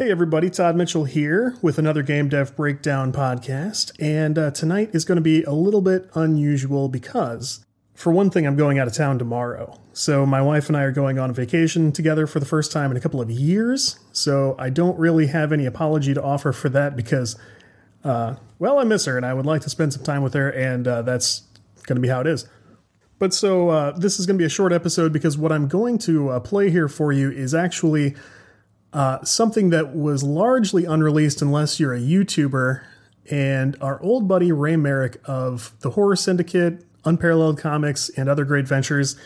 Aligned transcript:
Hey 0.00 0.10
everybody, 0.10 0.48
Todd 0.48 0.76
Mitchell 0.76 1.04
here 1.04 1.58
with 1.60 1.76
another 1.76 2.02
Game 2.02 2.30
Dev 2.30 2.56
Breakdown 2.56 3.12
podcast. 3.12 3.92
And 4.00 4.38
uh, 4.38 4.50
tonight 4.50 4.88
is 4.94 5.04
going 5.04 5.16
to 5.16 5.20
be 5.20 5.42
a 5.42 5.52
little 5.52 5.82
bit 5.82 6.08
unusual 6.14 6.88
because, 6.88 7.66
for 7.94 8.10
one 8.10 8.30
thing, 8.30 8.46
I'm 8.46 8.56
going 8.56 8.78
out 8.78 8.86
of 8.86 8.94
town 8.94 9.18
tomorrow. 9.18 9.78
So 9.92 10.24
my 10.24 10.40
wife 10.40 10.68
and 10.68 10.76
I 10.78 10.84
are 10.84 10.90
going 10.90 11.18
on 11.18 11.34
vacation 11.34 11.92
together 11.92 12.26
for 12.26 12.40
the 12.40 12.46
first 12.46 12.72
time 12.72 12.90
in 12.90 12.96
a 12.96 13.00
couple 13.00 13.20
of 13.20 13.30
years. 13.30 13.98
So 14.10 14.56
I 14.58 14.70
don't 14.70 14.98
really 14.98 15.26
have 15.26 15.52
any 15.52 15.66
apology 15.66 16.14
to 16.14 16.22
offer 16.22 16.52
for 16.52 16.70
that 16.70 16.96
because, 16.96 17.38
uh, 18.02 18.36
well, 18.58 18.78
I 18.78 18.84
miss 18.84 19.04
her 19.04 19.18
and 19.18 19.26
I 19.26 19.34
would 19.34 19.44
like 19.44 19.60
to 19.60 19.68
spend 19.68 19.92
some 19.92 20.02
time 20.02 20.22
with 20.22 20.32
her, 20.32 20.48
and 20.48 20.88
uh, 20.88 21.02
that's 21.02 21.42
going 21.82 21.96
to 21.96 22.00
be 22.00 22.08
how 22.08 22.22
it 22.22 22.26
is. 22.26 22.48
But 23.18 23.34
so 23.34 23.68
uh, 23.68 23.90
this 23.98 24.18
is 24.18 24.24
going 24.24 24.38
to 24.38 24.42
be 24.42 24.46
a 24.46 24.48
short 24.48 24.72
episode 24.72 25.12
because 25.12 25.36
what 25.36 25.52
I'm 25.52 25.68
going 25.68 25.98
to 25.98 26.30
uh, 26.30 26.40
play 26.40 26.70
here 26.70 26.88
for 26.88 27.12
you 27.12 27.30
is 27.30 27.54
actually 27.54 28.16
uh, 28.92 29.22
something 29.24 29.70
that 29.70 29.94
was 29.94 30.22
largely 30.22 30.84
unreleased 30.84 31.42
unless 31.42 31.78
you're 31.78 31.94
a 31.94 32.00
YouTuber. 32.00 32.82
And 33.30 33.76
our 33.80 34.02
old 34.02 34.26
buddy 34.26 34.50
Ray 34.50 34.76
Merrick 34.76 35.20
of 35.24 35.72
the 35.80 35.90
Horror 35.90 36.16
Syndicate, 36.16 36.84
Unparalleled 37.04 37.58
Comics, 37.58 38.08
and 38.10 38.28
other 38.28 38.44
great 38.44 38.66
ventures, 38.66 39.16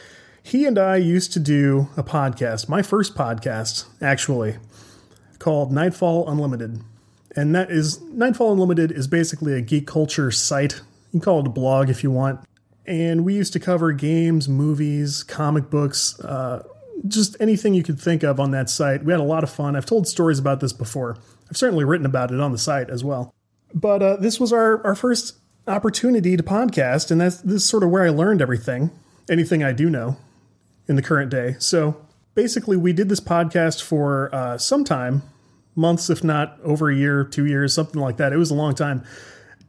he 0.42 0.66
and 0.66 0.78
I 0.78 0.96
used 0.96 1.32
to 1.32 1.40
do 1.40 1.88
a 1.96 2.02
podcast, 2.02 2.68
my 2.68 2.82
first 2.82 3.14
podcast, 3.14 3.86
actually, 4.02 4.56
called 5.38 5.72
Nightfall 5.72 6.28
Unlimited. 6.28 6.82
And 7.34 7.54
that 7.54 7.70
is 7.70 8.00
Nightfall 8.02 8.52
Unlimited 8.52 8.92
is 8.92 9.08
basically 9.08 9.54
a 9.54 9.62
geek 9.62 9.86
culture 9.86 10.30
site. 10.30 10.74
You 10.74 11.12
can 11.12 11.20
call 11.20 11.40
it 11.40 11.46
a 11.46 11.50
blog 11.50 11.88
if 11.88 12.04
you 12.04 12.10
want. 12.10 12.40
And 12.86 13.24
we 13.24 13.34
used 13.34 13.54
to 13.54 13.60
cover 13.60 13.92
games, 13.92 14.48
movies, 14.48 15.22
comic 15.22 15.70
books, 15.70 16.20
uh, 16.20 16.62
just 17.06 17.36
anything 17.40 17.74
you 17.74 17.82
could 17.82 18.00
think 18.00 18.22
of 18.22 18.40
on 18.40 18.50
that 18.52 18.70
site. 18.70 19.04
We 19.04 19.12
had 19.12 19.20
a 19.20 19.24
lot 19.24 19.42
of 19.42 19.50
fun. 19.50 19.76
I've 19.76 19.86
told 19.86 20.06
stories 20.08 20.38
about 20.38 20.60
this 20.60 20.72
before. 20.72 21.18
I've 21.50 21.56
certainly 21.56 21.84
written 21.84 22.06
about 22.06 22.30
it 22.30 22.40
on 22.40 22.52
the 22.52 22.58
site 22.58 22.90
as 22.90 23.04
well. 23.04 23.34
But 23.74 24.02
uh, 24.02 24.16
this 24.16 24.38
was 24.38 24.52
our, 24.52 24.84
our 24.86 24.94
first 24.94 25.38
opportunity 25.66 26.36
to 26.36 26.42
podcast, 26.42 27.10
and 27.10 27.20
that's 27.20 27.38
this 27.38 27.62
is 27.62 27.68
sort 27.68 27.82
of 27.82 27.90
where 27.90 28.04
I 28.04 28.10
learned 28.10 28.40
everything, 28.40 28.90
anything 29.28 29.64
I 29.64 29.72
do 29.72 29.90
know 29.90 30.16
in 30.86 30.96
the 30.96 31.02
current 31.02 31.30
day. 31.30 31.56
So 31.58 31.96
basically, 32.34 32.76
we 32.76 32.92
did 32.92 33.08
this 33.08 33.20
podcast 33.20 33.82
for 33.82 34.32
uh, 34.34 34.58
some 34.58 34.84
time, 34.84 35.22
months, 35.74 36.10
if 36.10 36.22
not 36.22 36.58
over 36.62 36.90
a 36.90 36.94
year, 36.94 37.24
two 37.24 37.46
years, 37.46 37.74
something 37.74 38.00
like 38.00 38.16
that. 38.18 38.32
It 38.32 38.36
was 38.36 38.50
a 38.50 38.54
long 38.54 38.74
time. 38.74 39.04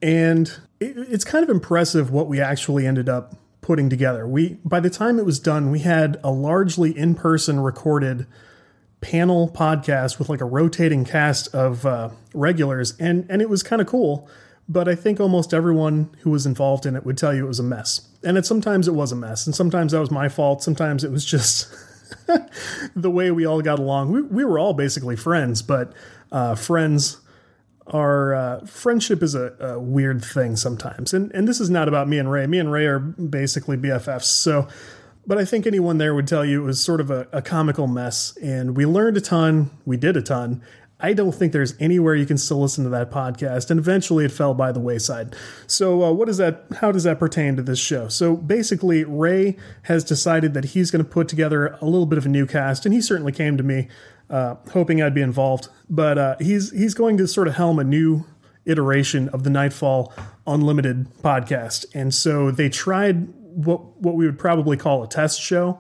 And 0.01 0.47
it, 0.79 0.97
it's 0.97 1.25
kind 1.25 1.43
of 1.43 1.49
impressive 1.49 2.11
what 2.11 2.27
we 2.27 2.39
actually 2.39 2.85
ended 2.85 3.09
up 3.09 3.35
putting 3.65 3.89
together. 3.89 4.27
We 4.27 4.59
by 4.63 4.79
the 4.79 4.91
time 4.91 5.17
it 5.17 5.25
was 5.25 5.39
done, 5.39 5.71
we 5.71 5.79
had 5.79 6.19
a 6.23 6.29
largely 6.29 6.95
in-person 6.95 7.59
recorded 7.59 8.27
panel 9.01 9.49
podcast 9.49 10.19
with 10.19 10.29
like 10.29 10.39
a 10.39 10.45
rotating 10.45 11.03
cast 11.03 11.53
of 11.53 11.83
uh, 11.83 12.09
regulars, 12.35 12.95
and 12.99 13.25
and 13.27 13.41
it 13.41 13.49
was 13.49 13.63
kind 13.63 13.81
of 13.81 13.87
cool. 13.87 14.29
But 14.69 14.87
I 14.87 14.93
think 14.93 15.19
almost 15.19 15.51
everyone 15.51 16.15
who 16.19 16.29
was 16.29 16.45
involved 16.45 16.85
in 16.85 16.95
it 16.95 17.05
would 17.05 17.17
tell 17.17 17.33
you 17.33 17.45
it 17.45 17.47
was 17.47 17.59
a 17.59 17.63
mess, 17.63 18.07
and 18.23 18.37
it 18.37 18.45
sometimes 18.45 18.87
it 18.87 18.93
was 18.93 19.11
a 19.11 19.15
mess, 19.15 19.47
and 19.47 19.55
sometimes 19.55 19.93
that 19.93 19.99
was 19.99 20.11
my 20.11 20.29
fault. 20.29 20.61
Sometimes 20.61 21.03
it 21.03 21.11
was 21.11 21.25
just 21.25 21.67
the 22.95 23.09
way 23.09 23.31
we 23.31 23.47
all 23.47 23.63
got 23.63 23.79
along. 23.79 24.11
We 24.11 24.21
we 24.21 24.45
were 24.45 24.59
all 24.59 24.75
basically 24.75 25.15
friends, 25.15 25.63
but 25.63 25.91
uh, 26.31 26.53
friends 26.53 27.17
our 27.87 28.33
uh, 28.33 28.65
friendship 28.65 29.21
is 29.21 29.35
a, 29.35 29.53
a, 29.59 29.79
weird 29.79 30.23
thing 30.23 30.55
sometimes, 30.55 31.13
and 31.13 31.31
and 31.33 31.47
this 31.47 31.59
is 31.59 31.69
not 31.69 31.87
about 31.87 32.07
me 32.07 32.17
and 32.17 32.31
Ray. 32.31 32.47
Me 32.47 32.57
and 32.57 32.71
Ray 32.71 32.85
are 32.85 32.99
basically 32.99 33.77
BFFs. 33.77 34.23
So, 34.23 34.67
but 35.27 35.37
I 35.37 35.45
think 35.45 35.67
anyone 35.67 35.99
there 35.99 36.15
would 36.15 36.27
tell 36.27 36.43
you 36.43 36.63
it 36.63 36.65
was 36.65 36.81
sort 36.81 36.99
of 36.99 37.11
a, 37.11 37.27
a 37.31 37.41
comical 37.41 37.85
mess, 37.87 38.35
and 38.41 38.75
we 38.75 38.85
learned 38.85 39.17
a 39.17 39.21
ton. 39.21 39.69
We 39.85 39.97
did 39.97 40.17
a 40.17 40.21
ton. 40.21 40.63
I 40.99 41.11
don't 41.13 41.33
think 41.33 41.51
there's 41.51 41.75
anywhere 41.79 42.15
you 42.15 42.25
can 42.25 42.37
still 42.37 42.61
listen 42.61 42.85
to 42.85 42.89
that 42.91 43.11
podcast, 43.11 43.69
and 43.69 43.79
eventually 43.79 44.25
it 44.25 44.31
fell 44.31 44.53
by 44.53 44.71
the 44.71 44.79
wayside. 44.79 45.35
So, 45.67 46.03
uh, 46.03 46.11
what 46.11 46.25
does 46.25 46.37
that? 46.37 46.65
How 46.79 46.91
does 46.91 47.03
that 47.03 47.19
pertain 47.19 47.55
to 47.57 47.61
this 47.61 47.79
show? 47.79 48.07
So, 48.07 48.35
basically, 48.35 49.03
Ray 49.03 49.57
has 49.83 50.03
decided 50.03 50.53
that 50.53 50.65
he's 50.65 50.91
going 50.91 51.03
to 51.03 51.09
put 51.09 51.27
together 51.27 51.77
a 51.81 51.85
little 51.85 52.05
bit 52.05 52.17
of 52.17 52.25
a 52.25 52.29
new 52.29 52.47
cast, 52.47 52.85
and 52.85 52.95
he 52.95 53.01
certainly 53.01 53.33
came 53.33 53.57
to 53.57 53.63
me 53.63 53.89
uh, 54.29 54.55
hoping 54.71 55.01
I'd 55.01 55.13
be 55.13 55.21
involved. 55.21 55.69
But 55.89 56.17
uh, 56.17 56.35
he's 56.39 56.71
he's 56.71 56.93
going 56.93 57.17
to 57.17 57.27
sort 57.27 57.47
of 57.47 57.55
helm 57.55 57.79
a 57.79 57.83
new 57.83 58.25
iteration 58.65 59.29
of 59.29 59.43
the 59.43 59.49
Nightfall 59.49 60.13
Unlimited 60.47 61.07
podcast, 61.21 61.85
and 61.93 62.13
so 62.13 62.51
they 62.51 62.69
tried 62.69 63.27
what 63.55 64.01
what 64.01 64.15
we 64.15 64.25
would 64.25 64.39
probably 64.39 64.77
call 64.77 65.03
a 65.03 65.07
test 65.07 65.41
show, 65.41 65.79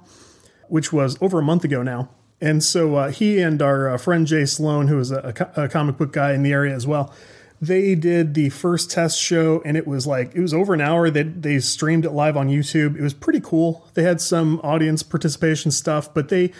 which 0.67 0.93
was 0.93 1.17
over 1.21 1.39
a 1.39 1.43
month 1.43 1.63
ago 1.63 1.81
now. 1.83 2.09
And 2.41 2.63
so 2.63 2.95
uh, 2.95 3.11
he 3.11 3.39
and 3.39 3.61
our 3.61 3.89
uh, 3.89 3.97
friend 3.97 4.27
Jay 4.27 4.45
Sloan, 4.45 4.87
who 4.87 4.99
is 4.99 5.11
a, 5.11 5.33
a 5.55 5.69
comic 5.69 5.97
book 5.97 6.11
guy 6.11 6.33
in 6.33 6.43
the 6.43 6.51
area 6.51 6.75
as 6.75 6.85
well, 6.85 7.13
they 7.61 7.95
did 7.95 8.33
the 8.33 8.49
first 8.49 8.91
test 8.91 9.19
show 9.19 9.61
and 9.65 9.77
it 9.77 9.87
was 9.87 10.05
like 10.05 10.35
it 10.35 10.41
was 10.41 10.53
over 10.53 10.73
an 10.73 10.81
hour 10.81 11.09
they, 11.09 11.23
they 11.23 11.59
streamed 11.59 12.05
it 12.05 12.11
live 12.11 12.35
on 12.35 12.49
youtube 12.49 12.95
it 12.95 13.01
was 13.01 13.13
pretty 13.13 13.39
cool 13.39 13.87
they 13.93 14.03
had 14.03 14.19
some 14.19 14.59
audience 14.63 15.03
participation 15.03 15.71
stuff 15.71 16.13
but 16.13 16.29
they 16.29 16.51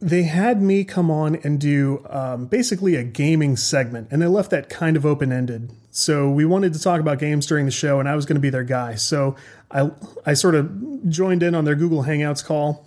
they 0.00 0.24
had 0.24 0.60
me 0.60 0.84
come 0.84 1.10
on 1.10 1.36
and 1.36 1.60
do 1.60 2.04
um, 2.10 2.46
basically 2.46 2.96
a 2.96 3.04
gaming 3.04 3.56
segment, 3.56 4.08
and 4.10 4.20
they 4.20 4.26
left 4.26 4.50
that 4.50 4.68
kind 4.68 4.96
of 4.96 5.06
open 5.06 5.32
ended. 5.32 5.72
So 5.90 6.30
we 6.30 6.44
wanted 6.44 6.74
to 6.74 6.80
talk 6.80 7.00
about 7.00 7.18
games 7.18 7.46
during 7.46 7.64
the 7.64 7.72
show, 7.72 7.98
and 7.98 8.08
I 8.08 8.14
was 8.14 8.26
going 8.26 8.36
to 8.36 8.40
be 8.40 8.50
their 8.50 8.64
guy. 8.64 8.96
So 8.96 9.36
I 9.70 9.90
I 10.26 10.34
sort 10.34 10.54
of 10.54 11.08
joined 11.08 11.42
in 11.42 11.54
on 11.54 11.64
their 11.64 11.74
Google 11.74 12.04
Hangouts 12.04 12.44
call. 12.44 12.86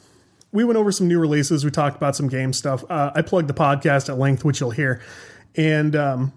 We 0.52 0.64
went 0.64 0.78
over 0.78 0.92
some 0.92 1.08
new 1.08 1.20
releases. 1.20 1.66
We 1.66 1.72
talked 1.72 1.97
about 1.97 2.16
some 2.16 2.28
game 2.28 2.53
stuff. 2.53 2.84
Uh, 2.90 3.12
I 3.16 3.22
plugged 3.22 3.47
the 3.47 3.53
podcast 3.53 4.09
at 4.09 4.18
length, 4.18 4.46
which 4.46 4.59
you'll 4.59 4.72
hear, 4.72 5.02
and 5.56 5.96
um, 5.96 6.34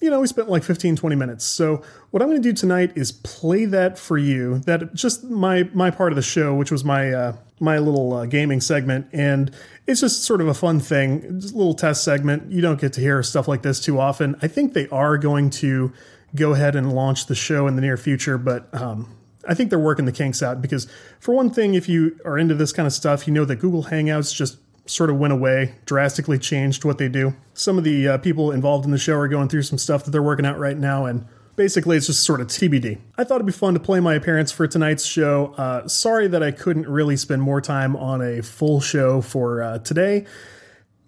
you 0.00 0.10
know, 0.10 0.20
we 0.20 0.26
spent 0.26 0.50
like 0.50 0.64
15, 0.64 0.96
20 0.96 1.16
minutes. 1.16 1.44
So 1.44 1.82
what 2.10 2.22
I'm 2.22 2.28
going 2.28 2.42
to 2.42 2.48
do 2.48 2.52
tonight 2.52 2.92
is 2.94 3.12
play 3.12 3.64
that 3.66 3.98
for 3.98 4.18
you. 4.18 4.58
That 4.60 4.94
just 4.94 5.24
my 5.24 5.68
my 5.72 5.90
part 5.90 6.12
of 6.12 6.16
the 6.16 6.22
show, 6.22 6.54
which 6.54 6.70
was 6.70 6.84
my 6.84 7.12
uh, 7.12 7.36
my 7.60 7.78
little 7.78 8.12
uh, 8.12 8.26
gaming 8.26 8.60
segment, 8.60 9.06
and 9.12 9.54
it's 9.86 10.00
just 10.00 10.24
sort 10.24 10.40
of 10.40 10.48
a 10.48 10.54
fun 10.54 10.80
thing, 10.80 11.40
just 11.40 11.54
a 11.54 11.56
little 11.56 11.74
test 11.74 12.04
segment. 12.04 12.50
You 12.50 12.60
don't 12.60 12.80
get 12.80 12.92
to 12.94 13.00
hear 13.00 13.22
stuff 13.22 13.48
like 13.48 13.62
this 13.62 13.80
too 13.80 13.98
often. 14.00 14.36
I 14.42 14.48
think 14.48 14.74
they 14.74 14.88
are 14.88 15.16
going 15.16 15.50
to 15.50 15.92
go 16.34 16.52
ahead 16.52 16.74
and 16.74 16.92
launch 16.92 17.26
the 17.26 17.34
show 17.34 17.66
in 17.68 17.76
the 17.76 17.82
near 17.82 17.96
future, 17.96 18.36
but 18.36 18.74
um, 18.74 19.16
I 19.46 19.54
think 19.54 19.70
they're 19.70 19.78
working 19.78 20.04
the 20.04 20.12
kinks 20.12 20.42
out 20.42 20.60
because, 20.60 20.88
for 21.20 21.34
one 21.34 21.50
thing, 21.50 21.74
if 21.74 21.88
you 21.88 22.18
are 22.24 22.38
into 22.38 22.54
this 22.54 22.72
kind 22.72 22.86
of 22.86 22.92
stuff, 22.92 23.26
you 23.26 23.32
know 23.32 23.44
that 23.44 23.56
Google 23.56 23.84
Hangouts 23.84 24.34
just 24.34 24.58
sort 24.86 25.10
of 25.10 25.16
went 25.16 25.32
away, 25.32 25.74
drastically 25.86 26.38
changed 26.38 26.84
what 26.84 26.98
they 26.98 27.08
do. 27.08 27.34
Some 27.54 27.78
of 27.78 27.84
the 27.84 28.08
uh, 28.08 28.18
people 28.18 28.50
involved 28.50 28.84
in 28.84 28.90
the 28.90 28.98
show 28.98 29.14
are 29.14 29.28
going 29.28 29.48
through 29.48 29.62
some 29.62 29.78
stuff 29.78 30.04
that 30.04 30.10
they're 30.10 30.22
working 30.22 30.46
out 30.46 30.58
right 30.58 30.76
now, 30.76 31.06
and 31.06 31.26
basically 31.56 31.96
it's 31.96 32.06
just 32.06 32.22
sort 32.22 32.40
of 32.40 32.48
TBD. 32.48 32.98
I 33.16 33.24
thought 33.24 33.36
it'd 33.36 33.46
be 33.46 33.52
fun 33.52 33.74
to 33.74 33.80
play 33.80 34.00
my 34.00 34.14
appearance 34.14 34.52
for 34.52 34.66
tonight's 34.66 35.04
show. 35.04 35.54
Uh, 35.56 35.88
sorry 35.88 36.28
that 36.28 36.42
I 36.42 36.50
couldn't 36.50 36.88
really 36.88 37.16
spend 37.16 37.42
more 37.42 37.60
time 37.60 37.96
on 37.96 38.20
a 38.20 38.42
full 38.42 38.80
show 38.80 39.20
for 39.20 39.62
uh, 39.62 39.78
today. 39.78 40.26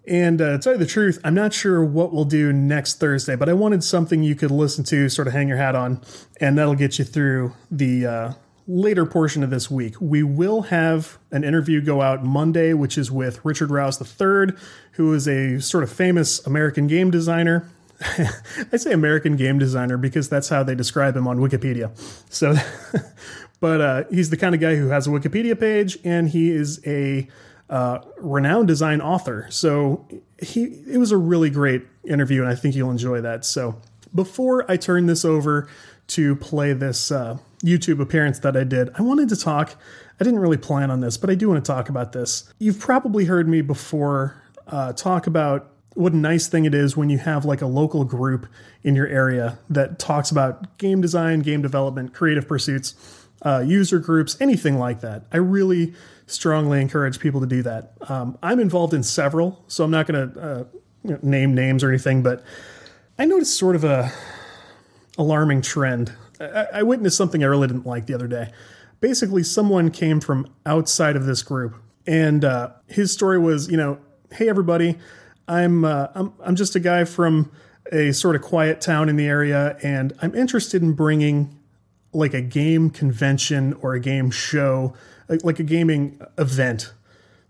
And 0.07 0.41
uh, 0.41 0.53
to 0.53 0.59
tell 0.59 0.73
you 0.73 0.79
the 0.79 0.85
truth, 0.85 1.19
I'm 1.25 1.33
not 1.33 1.53
sure 1.53 1.83
what 1.83 2.13
we'll 2.13 2.23
do 2.23 2.53
next 2.53 2.97
Thursday, 2.99 3.35
but 3.35 3.49
I 3.49 3.53
wanted 3.53 3.83
something 3.83 4.23
you 4.23 4.35
could 4.35 4.51
listen 4.51 4.85
to, 4.85 5.09
sort 5.09 5.27
of 5.27 5.33
hang 5.33 5.49
your 5.49 5.57
hat 5.57 5.75
on, 5.75 6.01
and 6.39 6.57
that'll 6.57 6.75
get 6.75 6.97
you 6.97 7.03
through 7.03 7.53
the 7.69 8.05
uh, 8.05 8.33
later 8.67 9.05
portion 9.05 9.43
of 9.43 9.49
this 9.49 9.71
week. 9.71 9.95
We 9.99 10.23
will 10.23 10.63
have 10.63 11.17
an 11.31 11.43
interview 11.43 11.81
go 11.81 12.01
out 12.01 12.23
Monday, 12.23 12.73
which 12.73 12.97
is 12.97 13.09
with 13.09 13.43
Richard 13.45 13.71
Rouse 13.71 14.01
III, 14.01 14.53
who 14.93 15.13
is 15.13 15.27
a 15.27 15.59
sort 15.59 15.83
of 15.83 15.91
famous 15.91 16.45
American 16.45 16.87
game 16.87 17.09
designer. 17.09 17.69
I 18.71 18.77
say 18.77 18.91
American 18.91 19.37
game 19.37 19.57
designer 19.57 19.97
because 19.97 20.29
that's 20.29 20.49
how 20.49 20.63
they 20.63 20.75
describe 20.75 21.15
him 21.15 21.27
on 21.27 21.37
Wikipedia. 21.37 21.91
So, 22.29 22.55
but 23.59 23.81
uh, 23.81 24.03
he's 24.11 24.29
the 24.29 24.37
kind 24.37 24.53
of 24.53 24.61
guy 24.61 24.75
who 24.75 24.89
has 24.89 25.07
a 25.07 25.09
Wikipedia 25.09 25.57
page, 25.59 25.97
and 26.03 26.29
he 26.29 26.51
is 26.51 26.81
a 26.85 27.27
uh, 27.69 27.99
renowned 28.17 28.67
design 28.67 29.01
author. 29.01 29.47
So 29.49 30.05
he 30.41 30.65
it 30.87 30.97
was 30.97 31.11
a 31.11 31.17
really 31.17 31.49
great 31.49 31.83
interview, 32.03 32.41
and 32.41 32.51
I 32.51 32.55
think 32.55 32.75
you'll 32.75 32.91
enjoy 32.91 33.21
that. 33.21 33.45
So 33.45 33.81
before 34.13 34.69
I 34.69 34.77
turn 34.77 35.05
this 35.05 35.25
over 35.25 35.67
to 36.07 36.35
play 36.35 36.73
this 36.73 37.11
uh, 37.11 37.37
YouTube 37.63 37.99
appearance 37.99 38.39
that 38.39 38.55
I 38.55 38.63
did, 38.63 38.89
I 38.95 39.01
wanted 39.01 39.29
to 39.29 39.35
talk. 39.35 39.75
I 40.19 40.23
didn't 40.23 40.39
really 40.39 40.57
plan 40.57 40.91
on 40.91 41.01
this, 41.01 41.17
but 41.17 41.29
I 41.29 41.35
do 41.35 41.49
want 41.49 41.63
to 41.63 41.71
talk 41.71 41.89
about 41.89 42.11
this. 42.11 42.51
You've 42.59 42.79
probably 42.79 43.25
heard 43.25 43.47
me 43.47 43.61
before 43.61 44.41
uh, 44.67 44.93
talk 44.93 45.27
about 45.27 45.71
what 45.93 46.13
a 46.13 46.17
nice 46.17 46.47
thing 46.47 46.65
it 46.65 46.75
is 46.75 46.95
when 46.95 47.09
you 47.09 47.17
have 47.17 47.43
like 47.43 47.61
a 47.61 47.65
local 47.65 48.03
group 48.03 48.45
in 48.83 48.95
your 48.95 49.07
area 49.07 49.57
that 49.69 49.97
talks 49.97 50.29
about 50.29 50.77
game 50.77 51.01
design, 51.01 51.39
game 51.39 51.61
development, 51.61 52.13
creative 52.13 52.47
pursuits, 52.47 52.93
uh, 53.41 53.63
user 53.65 53.97
groups, 53.97 54.37
anything 54.39 54.77
like 54.77 55.01
that. 55.01 55.23
I 55.31 55.37
really 55.37 55.95
strongly 56.27 56.81
encourage 56.81 57.19
people 57.19 57.41
to 57.41 57.47
do 57.47 57.63
that. 57.63 57.93
Um, 58.07 58.37
I'm 58.43 58.59
involved 58.59 58.93
in 58.93 59.01
several, 59.01 59.63
so 59.67 59.83
I'm 59.83 59.91
not 59.91 60.05
going 60.05 60.31
to 60.31 60.39
uh, 60.39 60.63
name 61.23 61.55
names 61.55 61.83
or 61.83 61.89
anything, 61.89 62.21
but 62.21 62.43
I 63.17 63.25
noticed 63.25 63.57
sort 63.57 63.75
of 63.75 63.83
a 63.83 64.11
alarming 65.17 65.61
trend. 65.63 66.13
I, 66.39 66.67
I 66.73 66.83
witnessed 66.83 67.17
something 67.17 67.43
I 67.43 67.47
really 67.47 67.67
didn't 67.67 67.85
like 67.85 68.05
the 68.05 68.13
other 68.13 68.27
day. 68.27 68.51
Basically, 68.99 69.43
someone 69.43 69.91
came 69.91 70.19
from 70.19 70.47
outside 70.65 71.15
of 71.15 71.25
this 71.25 71.43
group, 71.43 71.75
and 72.05 72.43
uh, 72.43 72.71
his 72.87 73.11
story 73.11 73.39
was, 73.39 73.69
you 73.69 73.77
know, 73.77 73.99
hey 74.31 74.49
everybody, 74.49 74.97
I'm, 75.47 75.85
uh, 75.85 76.07
I'm 76.15 76.33
I'm 76.43 76.55
just 76.55 76.75
a 76.75 76.79
guy 76.79 77.05
from 77.05 77.51
a 77.91 78.11
sort 78.11 78.35
of 78.35 78.41
quiet 78.41 78.81
town 78.81 79.09
in 79.09 79.15
the 79.15 79.27
area, 79.27 79.77
and 79.83 80.13
I'm 80.21 80.35
interested 80.35 80.81
in 80.81 80.93
bringing 80.93 81.57
like 82.13 82.33
a 82.33 82.41
game 82.41 82.89
convention 82.89 83.73
or 83.81 83.93
a 83.93 83.99
game 83.99 84.31
show, 84.31 84.93
like 85.43 85.59
a 85.59 85.63
gaming 85.63 86.19
event, 86.37 86.91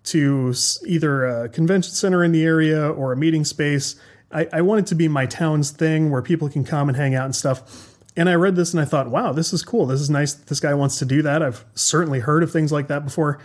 to 0.04 0.54
either 0.86 1.26
a 1.26 1.50
convention 1.50 1.94
center 1.94 2.24
in 2.24 2.32
the 2.32 2.44
area 2.44 2.90
or 2.90 3.14
a 3.14 3.18
meeting 3.18 3.46
space. 3.46 3.96
I, 4.32 4.48
I 4.52 4.62
want 4.62 4.80
it 4.80 4.88
to 4.88 4.96
be 4.96 5.08
my 5.08 5.26
town's 5.26 5.72
thing 5.72 6.12
where 6.12 6.22
people 6.22 6.50
can 6.50 6.64
come 6.64 6.90
and 6.90 6.98
hang 6.98 7.16
out 7.16 7.26
and 7.26 7.36
stuff. 7.36 7.97
And 8.18 8.28
I 8.28 8.34
read 8.34 8.56
this 8.56 8.74
and 8.74 8.82
I 8.82 8.86
thought, 8.86 9.10
wow, 9.10 9.32
this 9.32 9.54
is 9.54 9.64
cool. 9.64 9.86
This 9.86 10.02
is 10.02 10.10
nice. 10.10 10.34
This 10.34 10.60
guy 10.60 10.74
wants 10.74 10.98
to 11.00 11.06
do 11.06 11.22
that. 11.22 11.44
I've 11.44 11.64
certainly 11.76 12.20
heard 12.20 12.42
of 12.42 12.52
things 12.52 12.72
like 12.72 12.88
that 12.88 13.06
before. 13.06 13.40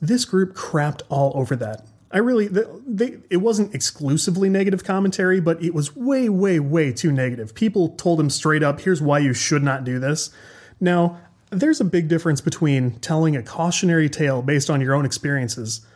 This 0.00 0.24
group 0.24 0.54
crapped 0.54 1.02
all 1.08 1.32
over 1.36 1.54
that. 1.56 1.86
I 2.10 2.18
really, 2.18 2.48
they, 2.48 3.18
it 3.30 3.36
wasn't 3.36 3.74
exclusively 3.74 4.48
negative 4.48 4.82
commentary, 4.82 5.40
but 5.40 5.62
it 5.62 5.72
was 5.72 5.94
way, 5.94 6.28
way, 6.28 6.58
way 6.58 6.92
too 6.92 7.12
negative. 7.12 7.54
People 7.54 7.90
told 7.90 8.18
him 8.18 8.28
straight 8.30 8.62
up, 8.62 8.80
here's 8.80 9.00
why 9.00 9.18
you 9.20 9.34
should 9.34 9.62
not 9.62 9.84
do 9.84 9.98
this. 9.98 10.30
Now, 10.80 11.20
there's 11.50 11.80
a 11.80 11.84
big 11.84 12.08
difference 12.08 12.40
between 12.40 12.98
telling 13.00 13.36
a 13.36 13.42
cautionary 13.42 14.08
tale 14.08 14.42
based 14.42 14.68
on 14.68 14.80
your 14.80 14.94
own 14.94 15.04
experiences 15.04 15.86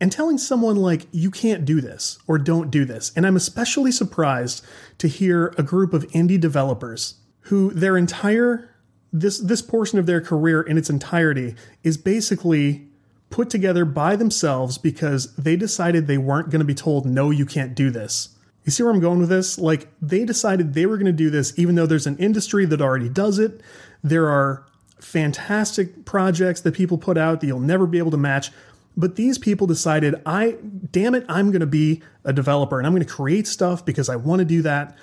and 0.00 0.12
telling 0.12 0.36
someone, 0.36 0.76
like, 0.76 1.06
you 1.10 1.30
can't 1.30 1.64
do 1.64 1.80
this 1.80 2.18
or 2.26 2.38
don't 2.38 2.70
do 2.70 2.84
this. 2.84 3.12
And 3.16 3.26
I'm 3.26 3.36
especially 3.36 3.92
surprised 3.92 4.64
to 4.98 5.08
hear 5.08 5.54
a 5.56 5.62
group 5.62 5.94
of 5.94 6.06
indie 6.08 6.40
developers 6.40 7.14
who 7.46 7.70
their 7.70 7.96
entire 7.96 8.70
this 9.12 9.38
this 9.38 9.62
portion 9.62 9.98
of 9.98 10.06
their 10.06 10.20
career 10.20 10.62
in 10.62 10.76
its 10.76 10.90
entirety 10.90 11.54
is 11.82 11.96
basically 11.96 12.88
put 13.30 13.50
together 13.50 13.84
by 13.84 14.16
themselves 14.16 14.78
because 14.78 15.34
they 15.36 15.56
decided 15.56 16.06
they 16.06 16.18
weren't 16.18 16.50
going 16.50 16.60
to 16.60 16.66
be 16.66 16.74
told 16.74 17.06
no 17.06 17.30
you 17.30 17.46
can't 17.46 17.74
do 17.74 17.90
this. 17.90 18.30
You 18.64 18.72
see 18.72 18.82
where 18.82 18.92
I'm 18.92 19.00
going 19.00 19.20
with 19.20 19.28
this? 19.28 19.58
Like 19.58 19.88
they 20.02 20.24
decided 20.24 20.74
they 20.74 20.86
were 20.86 20.96
going 20.96 21.06
to 21.06 21.12
do 21.12 21.30
this 21.30 21.56
even 21.58 21.76
though 21.76 21.86
there's 21.86 22.06
an 22.06 22.18
industry 22.18 22.66
that 22.66 22.80
already 22.80 23.08
does 23.08 23.38
it. 23.38 23.60
There 24.02 24.28
are 24.28 24.66
fantastic 25.00 26.04
projects 26.04 26.60
that 26.62 26.74
people 26.74 26.98
put 26.98 27.16
out 27.16 27.40
that 27.40 27.46
you'll 27.46 27.60
never 27.60 27.86
be 27.86 27.98
able 27.98 28.10
to 28.10 28.16
match. 28.16 28.50
But 28.96 29.14
these 29.14 29.38
people 29.38 29.66
decided, 29.66 30.20
I 30.24 30.56
damn 30.90 31.14
it, 31.14 31.24
I'm 31.28 31.52
going 31.52 31.60
to 31.60 31.66
be 31.66 32.02
a 32.24 32.32
developer 32.32 32.78
and 32.78 32.86
I'm 32.86 32.92
going 32.92 33.04
to 33.04 33.12
create 33.12 33.46
stuff 33.46 33.84
because 33.84 34.08
I 34.08 34.16
want 34.16 34.40
to 34.40 34.44
do 34.44 34.62
that 34.62 34.96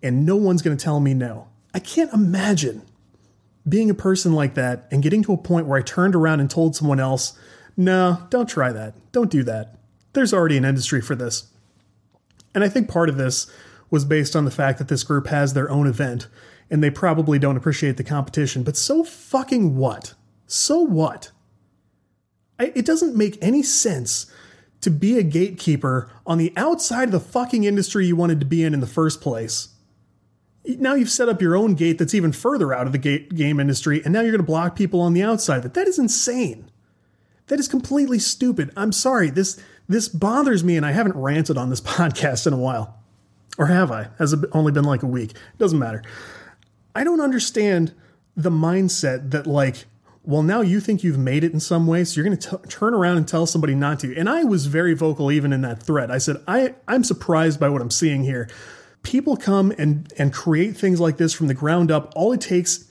and 0.00 0.24
no 0.24 0.36
one's 0.36 0.62
going 0.62 0.76
to 0.76 0.82
tell 0.82 1.00
me 1.00 1.12
no. 1.14 1.48
I 1.74 1.78
can't 1.78 2.12
imagine 2.12 2.82
being 3.68 3.90
a 3.90 3.94
person 3.94 4.32
like 4.32 4.54
that 4.54 4.88
and 4.90 5.02
getting 5.02 5.22
to 5.24 5.32
a 5.32 5.36
point 5.36 5.66
where 5.66 5.78
I 5.78 5.82
turned 5.82 6.14
around 6.14 6.40
and 6.40 6.50
told 6.50 6.74
someone 6.74 7.00
else, 7.00 7.38
no, 7.76 8.26
don't 8.30 8.48
try 8.48 8.72
that. 8.72 8.94
Don't 9.12 9.30
do 9.30 9.42
that. 9.44 9.76
There's 10.12 10.32
already 10.32 10.56
an 10.56 10.64
industry 10.64 11.00
for 11.00 11.14
this. 11.14 11.48
And 12.54 12.64
I 12.64 12.68
think 12.68 12.88
part 12.88 13.08
of 13.08 13.16
this 13.16 13.50
was 13.90 14.04
based 14.04 14.34
on 14.34 14.44
the 14.44 14.50
fact 14.50 14.78
that 14.78 14.88
this 14.88 15.04
group 15.04 15.26
has 15.28 15.54
their 15.54 15.70
own 15.70 15.86
event 15.86 16.28
and 16.70 16.82
they 16.82 16.90
probably 16.90 17.38
don't 17.38 17.56
appreciate 17.56 17.96
the 17.96 18.04
competition. 18.04 18.62
But 18.62 18.76
so 18.76 19.04
fucking 19.04 19.76
what? 19.76 20.14
So 20.46 20.80
what? 20.80 21.30
I, 22.58 22.72
it 22.74 22.84
doesn't 22.84 23.16
make 23.16 23.38
any 23.40 23.62
sense 23.62 24.26
to 24.80 24.90
be 24.90 25.18
a 25.18 25.22
gatekeeper 25.22 26.10
on 26.26 26.38
the 26.38 26.52
outside 26.56 27.04
of 27.04 27.12
the 27.12 27.20
fucking 27.20 27.64
industry 27.64 28.06
you 28.06 28.16
wanted 28.16 28.40
to 28.40 28.46
be 28.46 28.64
in 28.64 28.74
in 28.74 28.80
the 28.80 28.86
first 28.86 29.20
place 29.20 29.68
now 30.76 30.94
you've 30.94 31.10
set 31.10 31.28
up 31.28 31.40
your 31.40 31.56
own 31.56 31.74
gate 31.74 31.98
that's 31.98 32.14
even 32.14 32.32
further 32.32 32.74
out 32.74 32.86
of 32.86 32.92
the 32.92 32.98
gate 32.98 33.34
game 33.34 33.58
industry, 33.58 34.02
and 34.04 34.12
now 34.12 34.20
you're 34.20 34.32
going 34.32 34.40
to 34.40 34.46
block 34.46 34.76
people 34.76 35.00
on 35.00 35.14
the 35.14 35.22
outside 35.22 35.62
That. 35.62 35.74
That 35.74 35.88
is 35.88 35.98
insane. 35.98 36.70
That 37.46 37.58
is 37.58 37.68
completely 37.68 38.18
stupid. 38.18 38.72
I'm 38.76 38.92
sorry. 38.92 39.30
This 39.30 39.60
this 39.88 40.08
bothers 40.08 40.62
me, 40.62 40.76
and 40.76 40.84
I 40.84 40.92
haven't 40.92 41.16
ranted 41.16 41.56
on 41.56 41.70
this 41.70 41.80
podcast 41.96 42.46
in 42.46 42.52
a 42.52 42.58
while, 42.58 42.98
or 43.56 43.66
have 43.66 43.90
I? 43.90 44.08
Has 44.18 44.32
it 44.32 44.40
only 44.52 44.72
been 44.72 44.84
like 44.84 45.02
a 45.02 45.06
week? 45.06 45.30
It 45.30 45.58
Doesn't 45.58 45.78
matter. 45.78 46.02
I 46.94 47.04
don't 47.04 47.20
understand 47.20 47.94
the 48.36 48.50
mindset 48.50 49.30
that 49.30 49.46
like 49.46 49.86
well, 50.24 50.42
now 50.42 50.60
you 50.60 50.78
think 50.78 51.02
you've 51.02 51.16
made 51.16 51.42
it 51.42 51.54
in 51.54 51.60
some 51.60 51.86
way, 51.86 52.04
so 52.04 52.20
you're 52.20 52.28
going 52.28 52.36
to 52.36 52.58
turn 52.68 52.92
around 52.92 53.16
and 53.16 53.26
tell 53.26 53.46
somebody 53.46 53.74
not 53.74 53.98
to. 54.00 54.14
And 54.14 54.28
I 54.28 54.44
was 54.44 54.66
very 54.66 54.92
vocal 54.92 55.32
even 55.32 55.54
in 55.54 55.62
that 55.62 55.82
thread. 55.82 56.10
I 56.10 56.18
said, 56.18 56.36
I, 56.46 56.74
I'm 56.86 57.02
surprised 57.02 57.58
by 57.58 57.70
what 57.70 57.80
I'm 57.80 57.90
seeing 57.90 58.24
here 58.24 58.46
people 59.02 59.36
come 59.36 59.72
and 59.78 60.12
and 60.18 60.32
create 60.32 60.76
things 60.76 61.00
like 61.00 61.16
this 61.16 61.32
from 61.32 61.46
the 61.46 61.54
ground 61.54 61.90
up. 61.90 62.12
All 62.16 62.32
it 62.32 62.40
takes 62.40 62.84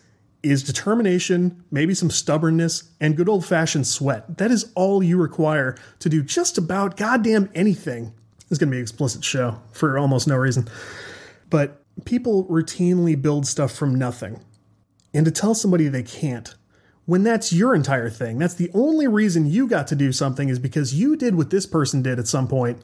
is 0.44 0.64
determination 0.64 1.64
maybe 1.72 1.94
some 1.94 2.10
stubbornness 2.10 2.92
and 3.02 3.18
good 3.18 3.28
old 3.28 3.46
fashioned 3.46 3.88
sweat. 3.88 4.38
That 4.38 4.52
is 4.52 4.72
all 4.76 5.04
you 5.04 5.18
require 5.18 5.78
to 6.00 6.10
do 6.10 6.22
just 6.24 6.58
about 6.58 6.98
goddamn 6.98 7.50
anything. 7.54 8.14
Is 8.50 8.58
going 8.58 8.70
to 8.70 8.72
be 8.72 8.78
an 8.78 8.84
explicit 8.84 9.26
show 9.26 9.60
for 9.74 9.98
almost 9.98 10.26
no 10.26 10.38
reason. 10.38 10.70
But 11.50 11.84
people 12.06 12.46
routinely 12.46 13.22
build 13.22 13.46
stuff 13.46 13.74
from 13.74 13.96
nothing. 13.96 14.40
And 15.14 15.26
to 15.26 15.32
tell 15.32 15.54
somebody 15.54 15.90
they 15.90 16.04
can't 16.04 16.56
when 17.06 17.24
that's 17.24 17.52
your 17.52 17.74
entire 17.74 18.10
thing 18.10 18.38
that's 18.38 18.54
the 18.54 18.70
only 18.74 19.08
reason 19.08 19.46
you 19.46 19.68
got 19.68 19.88
to 19.88 19.96
do 19.96 20.12
something 20.12 20.50
is 20.50 20.60
because 20.60 20.94
you 20.94 21.16
did 21.16 21.36
what 21.36 21.50
this 21.50 21.66
person 21.66 22.02
did 22.02 22.20
at 22.20 22.28
some 22.28 22.48
point. 22.48 22.82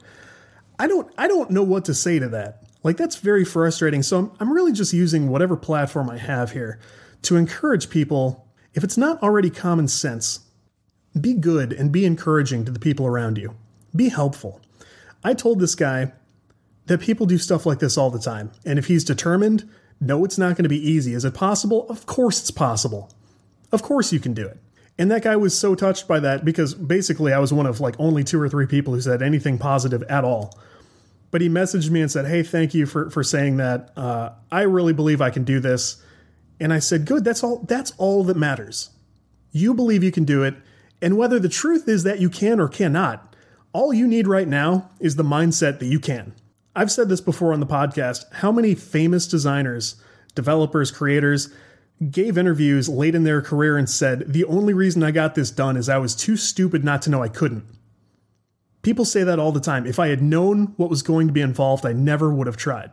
I 0.78 0.86
don't 0.86 1.12
i 1.16 1.28
don't 1.28 1.50
know 1.50 1.62
what 1.62 1.84
to 1.86 1.94
say 1.94 2.18
to 2.18 2.28
that 2.30 2.63
like, 2.84 2.98
that's 2.98 3.16
very 3.16 3.44
frustrating. 3.44 4.02
So 4.02 4.18
I'm, 4.18 4.32
I'm 4.38 4.52
really 4.52 4.72
just 4.72 4.92
using 4.92 5.28
whatever 5.28 5.56
platform 5.56 6.08
I 6.10 6.18
have 6.18 6.52
here 6.52 6.78
to 7.22 7.36
encourage 7.36 7.90
people, 7.90 8.46
if 8.74 8.84
it's 8.84 8.98
not 8.98 9.22
already 9.22 9.50
common 9.50 9.88
sense, 9.88 10.40
be 11.18 11.32
good 11.32 11.72
and 11.72 11.90
be 11.90 12.04
encouraging 12.04 12.64
to 12.66 12.70
the 12.70 12.78
people 12.78 13.06
around 13.06 13.38
you. 13.38 13.56
Be 13.96 14.10
helpful. 14.10 14.60
I 15.24 15.32
told 15.32 15.58
this 15.58 15.74
guy 15.74 16.12
that 16.86 17.00
people 17.00 17.24
do 17.24 17.38
stuff 17.38 17.64
like 17.64 17.78
this 17.78 17.96
all 17.96 18.10
the 18.10 18.18
time. 18.18 18.52
And 18.66 18.78
if 18.78 18.86
he's 18.86 19.04
determined, 19.04 19.68
no, 20.00 20.24
it's 20.24 20.36
not 20.36 20.56
going 20.56 20.64
to 20.64 20.68
be 20.68 20.90
easy. 20.90 21.14
Is 21.14 21.24
it 21.24 21.32
possible? 21.32 21.88
Of 21.88 22.04
course 22.04 22.40
it's 22.40 22.50
possible. 22.50 23.10
Of 23.72 23.82
course 23.82 24.12
you 24.12 24.20
can 24.20 24.34
do 24.34 24.46
it. 24.46 24.58
And 24.98 25.10
that 25.10 25.22
guy 25.22 25.36
was 25.36 25.58
so 25.58 25.74
touched 25.74 26.06
by 26.06 26.20
that 26.20 26.44
because 26.44 26.74
basically 26.74 27.32
I 27.32 27.38
was 27.38 27.52
one 27.52 27.66
of 27.66 27.80
like 27.80 27.96
only 27.98 28.22
two 28.22 28.40
or 28.40 28.48
three 28.48 28.66
people 28.66 28.92
who 28.92 29.00
said 29.00 29.22
anything 29.22 29.58
positive 29.58 30.02
at 30.04 30.24
all 30.24 30.58
but 31.34 31.40
he 31.40 31.48
messaged 31.48 31.90
me 31.90 32.00
and 32.00 32.08
said, 32.08 32.26
"Hey, 32.26 32.44
thank 32.44 32.74
you 32.74 32.86
for 32.86 33.10
for 33.10 33.24
saying 33.24 33.56
that. 33.56 33.90
Uh, 33.96 34.30
I 34.52 34.60
really 34.60 34.92
believe 34.92 35.20
I 35.20 35.30
can 35.30 35.42
do 35.42 35.58
this." 35.58 35.96
And 36.60 36.72
I 36.72 36.78
said, 36.78 37.06
"Good. 37.06 37.24
That's 37.24 37.42
all. 37.42 37.64
That's 37.66 37.92
all 37.98 38.22
that 38.22 38.36
matters. 38.36 38.90
You 39.50 39.74
believe 39.74 40.04
you 40.04 40.12
can 40.12 40.22
do 40.22 40.44
it, 40.44 40.54
and 41.02 41.16
whether 41.16 41.40
the 41.40 41.48
truth 41.48 41.88
is 41.88 42.04
that 42.04 42.20
you 42.20 42.30
can 42.30 42.60
or 42.60 42.68
cannot, 42.68 43.34
all 43.72 43.92
you 43.92 44.06
need 44.06 44.28
right 44.28 44.46
now 44.46 44.90
is 45.00 45.16
the 45.16 45.24
mindset 45.24 45.80
that 45.80 45.86
you 45.86 45.98
can." 45.98 46.34
I've 46.76 46.92
said 46.92 47.08
this 47.08 47.20
before 47.20 47.52
on 47.52 47.58
the 47.58 47.66
podcast. 47.66 48.26
How 48.34 48.52
many 48.52 48.76
famous 48.76 49.26
designers, 49.26 49.96
developers, 50.36 50.92
creators 50.92 51.48
gave 52.12 52.38
interviews 52.38 52.88
late 52.88 53.16
in 53.16 53.24
their 53.24 53.42
career 53.42 53.76
and 53.76 53.90
said, 53.90 54.32
"The 54.32 54.44
only 54.44 54.72
reason 54.72 55.02
I 55.02 55.10
got 55.10 55.34
this 55.34 55.50
done 55.50 55.76
is 55.76 55.88
I 55.88 55.98
was 55.98 56.14
too 56.14 56.36
stupid 56.36 56.84
not 56.84 57.02
to 57.02 57.10
know 57.10 57.24
I 57.24 57.28
couldn't." 57.28 57.64
People 58.84 59.06
say 59.06 59.24
that 59.24 59.38
all 59.38 59.50
the 59.50 59.60
time. 59.60 59.86
If 59.86 59.98
I 59.98 60.08
had 60.08 60.22
known 60.22 60.74
what 60.76 60.90
was 60.90 61.02
going 61.02 61.26
to 61.26 61.32
be 61.32 61.40
involved, 61.40 61.84
I 61.84 61.92
never 61.94 62.32
would 62.32 62.46
have 62.46 62.58
tried. 62.58 62.92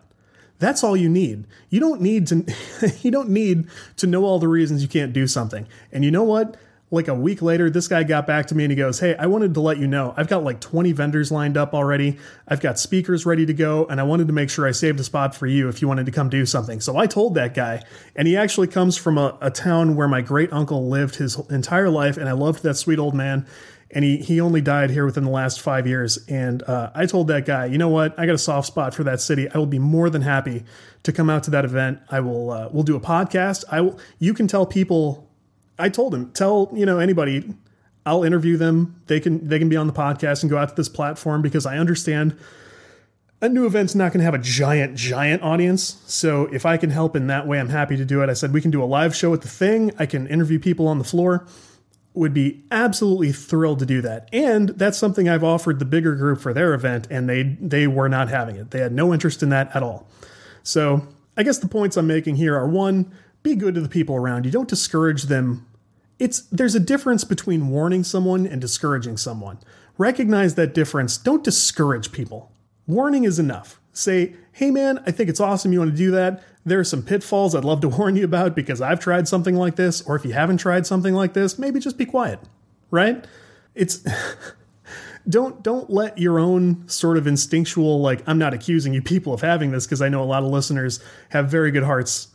That's 0.57 0.83
all 0.83 0.95
you 0.95 1.09
need. 1.09 1.45
You 1.69 1.79
don't 1.79 2.01
need 2.01 2.27
to 2.27 2.45
you 3.01 3.11
don't 3.11 3.29
need 3.29 3.67
to 3.97 4.07
know 4.07 4.23
all 4.23 4.39
the 4.39 4.47
reasons 4.47 4.81
you 4.81 4.87
can't 4.87 5.11
do 5.11 5.27
something. 5.27 5.67
And 5.91 6.05
you 6.05 6.11
know 6.11 6.23
what? 6.23 6.55
Like 6.93 7.07
a 7.07 7.15
week 7.15 7.41
later, 7.41 7.69
this 7.69 7.87
guy 7.87 8.03
got 8.03 8.27
back 8.27 8.47
to 8.47 8.55
me 8.55 8.65
and 8.65 8.71
he 8.71 8.75
goes, 8.75 8.99
Hey, 8.99 9.15
I 9.15 9.25
wanted 9.25 9.53
to 9.53 9.61
let 9.61 9.79
you 9.79 9.87
know 9.87 10.13
I've 10.15 10.27
got 10.27 10.43
like 10.43 10.61
20 10.61 10.91
vendors 10.91 11.31
lined 11.31 11.57
up 11.57 11.73
already. 11.73 12.17
I've 12.47 12.61
got 12.61 12.79
speakers 12.79 13.25
ready 13.25 13.45
to 13.45 13.53
go, 13.53 13.85
and 13.85 13.99
I 13.99 14.03
wanted 14.03 14.27
to 14.27 14.33
make 14.33 14.49
sure 14.49 14.67
I 14.67 14.71
saved 14.71 14.99
a 14.99 15.03
spot 15.03 15.35
for 15.35 15.47
you 15.47 15.67
if 15.67 15.81
you 15.81 15.87
wanted 15.87 16.05
to 16.05 16.11
come 16.11 16.29
do 16.29 16.45
something. 16.45 16.79
So 16.79 16.95
I 16.95 17.07
told 17.07 17.33
that 17.35 17.53
guy, 17.53 17.83
and 18.15 18.27
he 18.27 18.37
actually 18.37 18.67
comes 18.67 18.97
from 18.97 19.17
a, 19.17 19.37
a 19.41 19.49
town 19.49 19.95
where 19.95 20.07
my 20.07 20.21
great 20.21 20.51
uncle 20.53 20.89
lived 20.89 21.15
his 21.15 21.39
entire 21.49 21.89
life, 21.89 22.17
and 22.17 22.29
I 22.29 22.33
loved 22.33 22.61
that 22.63 22.75
sweet 22.75 22.99
old 22.99 23.15
man 23.15 23.47
and 23.93 24.03
he 24.03 24.17
he 24.17 24.39
only 24.41 24.61
died 24.61 24.89
here 24.89 25.05
within 25.05 25.23
the 25.23 25.31
last 25.31 25.61
five 25.61 25.85
years. 25.85 26.19
And 26.27 26.63
uh, 26.63 26.91
I 26.93 27.05
told 27.05 27.27
that 27.27 27.45
guy, 27.45 27.65
you 27.65 27.77
know 27.77 27.89
what? 27.89 28.17
I 28.19 28.25
got 28.25 28.35
a 28.35 28.39
soft 28.39 28.67
spot 28.67 28.93
for 28.93 29.03
that 29.03 29.21
city. 29.21 29.49
I 29.49 29.57
will 29.57 29.65
be 29.65 29.79
more 29.79 30.09
than 30.09 30.21
happy 30.21 30.63
to 31.03 31.11
come 31.11 31.29
out 31.29 31.43
to 31.43 31.51
that 31.51 31.65
event. 31.65 31.99
I 32.09 32.19
will 32.19 32.51
uh, 32.51 32.69
we'll 32.71 32.83
do 32.83 32.95
a 32.95 32.99
podcast. 32.99 33.63
I 33.71 33.81
will. 33.81 33.99
You 34.19 34.33
can 34.33 34.47
tell 34.47 34.65
people. 34.65 35.27
I 35.79 35.89
told 35.89 36.13
him 36.13 36.31
tell 36.31 36.69
you 36.73 36.85
know 36.85 36.99
anybody. 36.99 37.53
I'll 38.05 38.23
interview 38.23 38.57
them. 38.57 39.01
They 39.07 39.19
can 39.19 39.47
they 39.47 39.59
can 39.59 39.69
be 39.69 39.75
on 39.75 39.87
the 39.87 39.93
podcast 39.93 40.41
and 40.41 40.49
go 40.49 40.57
out 40.57 40.69
to 40.69 40.75
this 40.75 40.89
platform 40.89 41.41
because 41.41 41.65
I 41.65 41.77
understand 41.77 42.37
a 43.41 43.49
new 43.49 43.65
event's 43.65 43.95
not 43.95 44.11
going 44.13 44.19
to 44.19 44.25
have 44.25 44.35
a 44.35 44.39
giant, 44.39 44.95
giant 44.95 45.41
audience. 45.41 45.99
So 46.05 46.45
if 46.53 46.65
I 46.65 46.77
can 46.77 46.91
help 46.91 47.15
in 47.15 47.25
that 47.27 47.47
way, 47.47 47.59
I'm 47.59 47.69
happy 47.69 47.97
to 47.97 48.05
do 48.05 48.21
it. 48.21 48.29
I 48.29 48.33
said 48.33 48.53
we 48.53 48.61
can 48.61 48.69
do 48.69 48.83
a 48.83 48.85
live 48.85 49.15
show 49.15 49.33
at 49.33 49.41
the 49.41 49.47
thing. 49.47 49.91
I 49.97 50.05
can 50.05 50.27
interview 50.27 50.59
people 50.59 50.87
on 50.87 50.99
the 50.99 51.03
floor 51.03 51.47
would 52.13 52.33
be 52.33 52.63
absolutely 52.71 53.31
thrilled 53.31 53.79
to 53.79 53.85
do 53.85 54.01
that. 54.01 54.29
And 54.33 54.69
that's 54.69 54.97
something 54.97 55.29
I've 55.29 55.43
offered 55.43 55.79
the 55.79 55.85
bigger 55.85 56.15
group 56.15 56.39
for 56.39 56.53
their 56.53 56.73
event, 56.73 57.07
and 57.09 57.29
they 57.29 57.43
they 57.59 57.87
were 57.87 58.09
not 58.09 58.29
having 58.29 58.55
it. 58.55 58.71
They 58.71 58.79
had 58.79 58.91
no 58.91 59.13
interest 59.13 59.41
in 59.41 59.49
that 59.49 59.75
at 59.75 59.83
all. 59.83 60.07
So 60.63 61.07
I 61.37 61.43
guess 61.43 61.57
the 61.57 61.67
points 61.67 61.97
I'm 61.97 62.07
making 62.07 62.35
here 62.35 62.55
are 62.55 62.67
one, 62.67 63.11
be 63.43 63.55
good 63.55 63.75
to 63.75 63.81
the 63.81 63.89
people 63.89 64.15
around 64.15 64.45
you. 64.45 64.51
Don't 64.51 64.69
discourage 64.69 65.23
them. 65.23 65.65
It's 66.19 66.41
there's 66.51 66.75
a 66.75 66.79
difference 66.79 67.23
between 67.23 67.69
warning 67.69 68.03
someone 68.03 68.45
and 68.45 68.61
discouraging 68.61 69.17
someone. 69.17 69.57
Recognize 69.97 70.55
that 70.55 70.73
difference. 70.73 71.17
Don't 71.17 71.43
discourage 71.43 72.11
people. 72.11 72.51
Warning 72.87 73.23
is 73.23 73.39
enough. 73.39 73.80
Say, 73.93 74.35
hey 74.53 74.71
man, 74.71 75.01
I 75.05 75.11
think 75.11 75.29
it's 75.29 75.39
awesome 75.39 75.73
you 75.73 75.79
want 75.79 75.91
to 75.91 75.97
do 75.97 76.11
that. 76.11 76.43
There 76.65 76.79
are 76.79 76.83
some 76.83 77.01
pitfalls 77.01 77.55
I'd 77.55 77.65
love 77.65 77.81
to 77.81 77.89
warn 77.97 78.15
you 78.15 78.25
about 78.25 78.55
because 78.55 78.81
I've 78.81 78.99
tried 78.99 79.27
something 79.27 79.55
like 79.55 79.75
this, 79.75 80.01
or 80.01 80.15
if 80.15 80.25
you 80.25 80.33
haven't 80.33 80.57
tried 80.57 80.85
something 80.85 81.13
like 81.13 81.33
this, 81.33 81.57
maybe 81.57 81.79
just 81.79 81.97
be 81.97 82.05
quiet, 82.05 82.39
right? 82.89 83.25
It's. 83.75 84.05
don't 85.29 85.61
don't 85.61 85.87
let 85.91 86.17
your 86.17 86.39
own 86.39 86.87
sort 86.89 87.15
of 87.15 87.27
instinctual 87.27 88.01
like 88.01 88.27
I'm 88.27 88.39
not 88.39 88.55
accusing 88.55 88.91
you 88.91 89.03
people 89.03 89.35
of 89.35 89.41
having 89.41 89.69
this 89.69 89.85
because 89.85 90.01
I 90.01 90.09
know 90.09 90.23
a 90.23 90.25
lot 90.25 90.41
of 90.41 90.49
listeners 90.49 90.99
have 91.29 91.47
very 91.47 91.69
good 91.69 91.83
hearts 91.83 92.29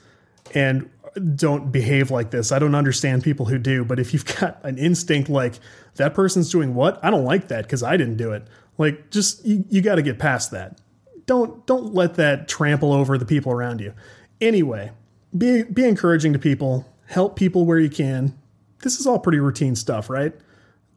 and 0.55 0.89
don't 1.35 1.73
behave 1.73 2.11
like 2.11 2.31
this. 2.31 2.53
I 2.53 2.59
don't 2.59 2.75
understand 2.75 3.25
people 3.25 3.47
who 3.47 3.59
do, 3.59 3.85
but 3.85 3.99
if 3.99 4.13
you've 4.13 4.25
got 4.41 4.65
an 4.65 4.79
instinct 4.79 5.29
like 5.29 5.55
that 5.97 6.15
person's 6.15 6.51
doing 6.51 6.75
what? 6.75 7.03
I 7.05 7.11
don't 7.11 7.25
like 7.25 7.49
that 7.49 7.65
because 7.65 7.83
I 7.83 7.97
didn't 7.97 8.17
do 8.17 8.33
it. 8.33 8.47
Like 8.79 9.11
just 9.11 9.45
you, 9.45 9.65
you 9.69 9.81
got 9.81 9.97
to 9.97 10.03
get 10.03 10.19
past 10.19 10.51
that. 10.51 10.79
Don't 11.26 11.66
don't 11.66 11.92
let 11.92 12.14
that 12.14 12.49
trample 12.49 12.92
over 12.92 13.18
the 13.18 13.26
people 13.26 13.52
around 13.52 13.80
you. 13.80 13.92
Anyway, 14.40 14.92
be 15.37 15.64
be 15.64 15.85
encouraging 15.85 16.33
to 16.33 16.38
people, 16.38 16.87
help 17.06 17.37
people 17.37 17.66
where 17.66 17.78
you 17.78 17.90
can. 17.90 18.38
This 18.83 19.00
is 19.00 19.06
all 19.06 19.18
pretty 19.18 19.38
routine 19.38 19.75
stuff, 19.75 20.09
right? 20.09 20.33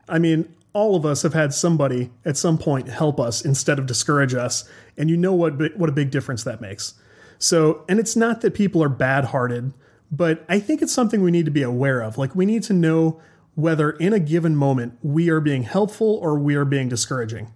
I 0.07 0.19
mean, 0.19 0.53
all 0.74 0.95
of 0.95 1.05
us 1.05 1.24
have 1.24 1.33
had 1.33 1.53
somebody 1.53 2.12
at 2.25 2.38
some 2.38 2.57
point 2.57 2.89
help 2.89 3.19
us 3.19 3.43
instead 3.43 3.79
of 3.79 3.86
discourage 3.86 4.33
us, 4.33 4.69
and 4.98 5.09
you 5.09 5.17
know 5.17 5.33
what 5.33 5.77
what 5.77 5.89
a 5.89 5.93
big 5.93 6.12
difference 6.12 6.43
that 6.43 6.62
makes. 6.62 6.93
So, 7.39 7.86
and 7.88 8.00
it's 8.00 8.15
not 8.15 8.41
that 8.41 8.53
people 8.53 8.83
are 8.83 8.89
bad-hearted, 8.89 9.74
but 10.12 10.45
I 10.50 10.59
think 10.59 10.81
it's 10.81 10.91
something 10.91 11.21
we 11.21 11.31
need 11.31 11.45
to 11.45 11.51
be 11.51 11.62
aware 11.62 12.01
of. 12.01 12.17
Like 12.17 12.36
we 12.36 12.45
need 12.45 12.63
to 12.63 12.74
know 12.74 13.21
whether 13.55 13.91
in 13.91 14.13
a 14.13 14.19
given 14.19 14.55
moment 14.55 14.98
we 15.01 15.29
are 15.29 15.39
being 15.39 15.63
helpful 15.63 16.19
or 16.21 16.38
we 16.38 16.55
are 16.55 16.65
being 16.65 16.89
discouraging. 16.89 17.51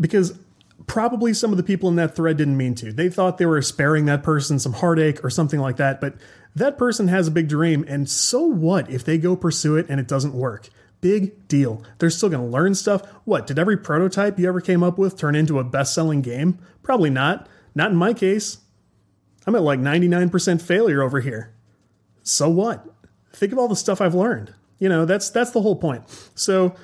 Because 0.00 0.38
probably 0.86 1.34
some 1.34 1.50
of 1.50 1.56
the 1.56 1.62
people 1.62 1.88
in 1.88 1.96
that 1.96 2.14
thread 2.16 2.36
didn't 2.36 2.56
mean 2.56 2.74
to. 2.76 2.92
They 2.92 3.08
thought 3.08 3.38
they 3.38 3.46
were 3.46 3.62
sparing 3.62 4.06
that 4.06 4.22
person 4.22 4.58
some 4.58 4.74
heartache 4.74 5.24
or 5.24 5.30
something 5.30 5.60
like 5.60 5.76
that, 5.76 6.00
but 6.00 6.14
that 6.54 6.76
person 6.76 7.08
has 7.08 7.28
a 7.28 7.30
big 7.30 7.48
dream, 7.48 7.84
and 7.88 8.08
so 8.08 8.42
what 8.42 8.90
if 8.90 9.04
they 9.04 9.18
go 9.18 9.36
pursue 9.36 9.76
it 9.76 9.86
and 9.88 9.98
it 9.98 10.08
doesn't 10.08 10.34
work? 10.34 10.68
Big 11.00 11.48
deal. 11.48 11.82
They're 11.98 12.10
still 12.10 12.28
going 12.28 12.44
to 12.44 12.48
learn 12.48 12.74
stuff. 12.74 13.02
What, 13.24 13.46
did 13.46 13.58
every 13.58 13.76
prototype 13.76 14.38
you 14.38 14.48
ever 14.48 14.60
came 14.60 14.82
up 14.82 14.98
with 14.98 15.16
turn 15.16 15.34
into 15.34 15.58
a 15.58 15.64
best 15.64 15.94
selling 15.94 16.20
game? 16.20 16.58
Probably 16.82 17.10
not. 17.10 17.48
Not 17.74 17.90
in 17.90 17.96
my 17.96 18.12
case. 18.12 18.58
I'm 19.46 19.54
at 19.56 19.62
like 19.62 19.80
99% 19.80 20.62
failure 20.62 21.02
over 21.02 21.20
here. 21.20 21.52
So 22.22 22.48
what? 22.48 22.86
Think 23.32 23.52
of 23.52 23.58
all 23.58 23.66
the 23.66 23.74
stuff 23.74 24.00
I've 24.00 24.14
learned. 24.14 24.54
You 24.78 24.88
know, 24.88 25.04
that's 25.04 25.30
that's 25.30 25.50
the 25.50 25.62
whole 25.62 25.76
point. 25.76 26.04
So 26.34 26.74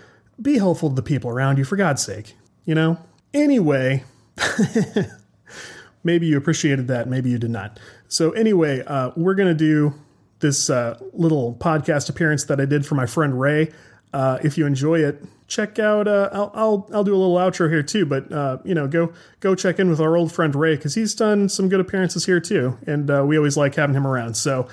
be 0.41 0.59
helpful 0.59 0.89
to 0.89 0.95
the 0.95 1.03
people 1.03 1.31
around 1.31 1.59
you 1.59 1.65
for 1.65 1.77
God's 1.77 2.03
sake. 2.03 2.35
You 2.65 2.75
know? 2.75 2.99
Anyway, 3.35 4.05
maybe 6.05 6.27
you 6.27 6.37
appreciated 6.37 6.89
that, 6.89 7.09
maybe 7.09 7.31
you 7.31 7.39
did 7.39 7.51
not. 7.51 7.79
So, 8.09 8.31
anyway, 8.33 8.83
uh, 8.87 9.11
we're 9.17 9.35
going 9.35 9.49
to 9.49 9.55
do 9.55 9.95
this 10.41 10.71
uh, 10.71 10.99
little 11.13 11.55
podcast 11.55 12.09
appearance 12.09 12.45
that 12.45 12.61
I 12.61 12.65
did 12.65 12.87
for 12.87 12.95
my 12.95 13.07
friend 13.07 13.39
Ray. 13.39 13.73
Uh, 14.13 14.39
if 14.43 14.57
you 14.57 14.65
enjoy 14.65 15.01
it, 15.01 15.23
check 15.49 15.79
out. 15.79 16.09
Uh, 16.09 16.31
I'll, 16.33 16.51
I'll 16.55 16.89
I'll 16.95 17.05
do 17.05 17.15
a 17.15 17.19
little 17.19 17.37
outro 17.37 17.69
here 17.69 17.83
too, 17.83 18.07
but 18.07 18.33
uh, 18.33 18.57
you 18.65 18.75
know, 18.75 18.89
go 18.89 19.13
go 19.41 19.55
check 19.55 19.79
in 19.79 19.91
with 19.91 20.01
our 20.01 20.17
old 20.17 20.33
friend 20.33 20.55
Ray 20.55 20.77
because 20.77 20.95
he's 20.95 21.15
done 21.15 21.51
some 21.51 21.69
good 21.69 21.81
appearances 21.81 22.25
here 22.25 22.41
too, 22.41 22.79
and 22.87 23.11
uh, 23.11 23.23
we 23.27 23.37
always 23.37 23.59
like 23.59 23.75
having 23.75 23.95
him 23.95 24.07
around. 24.07 24.35
So, 24.35 24.67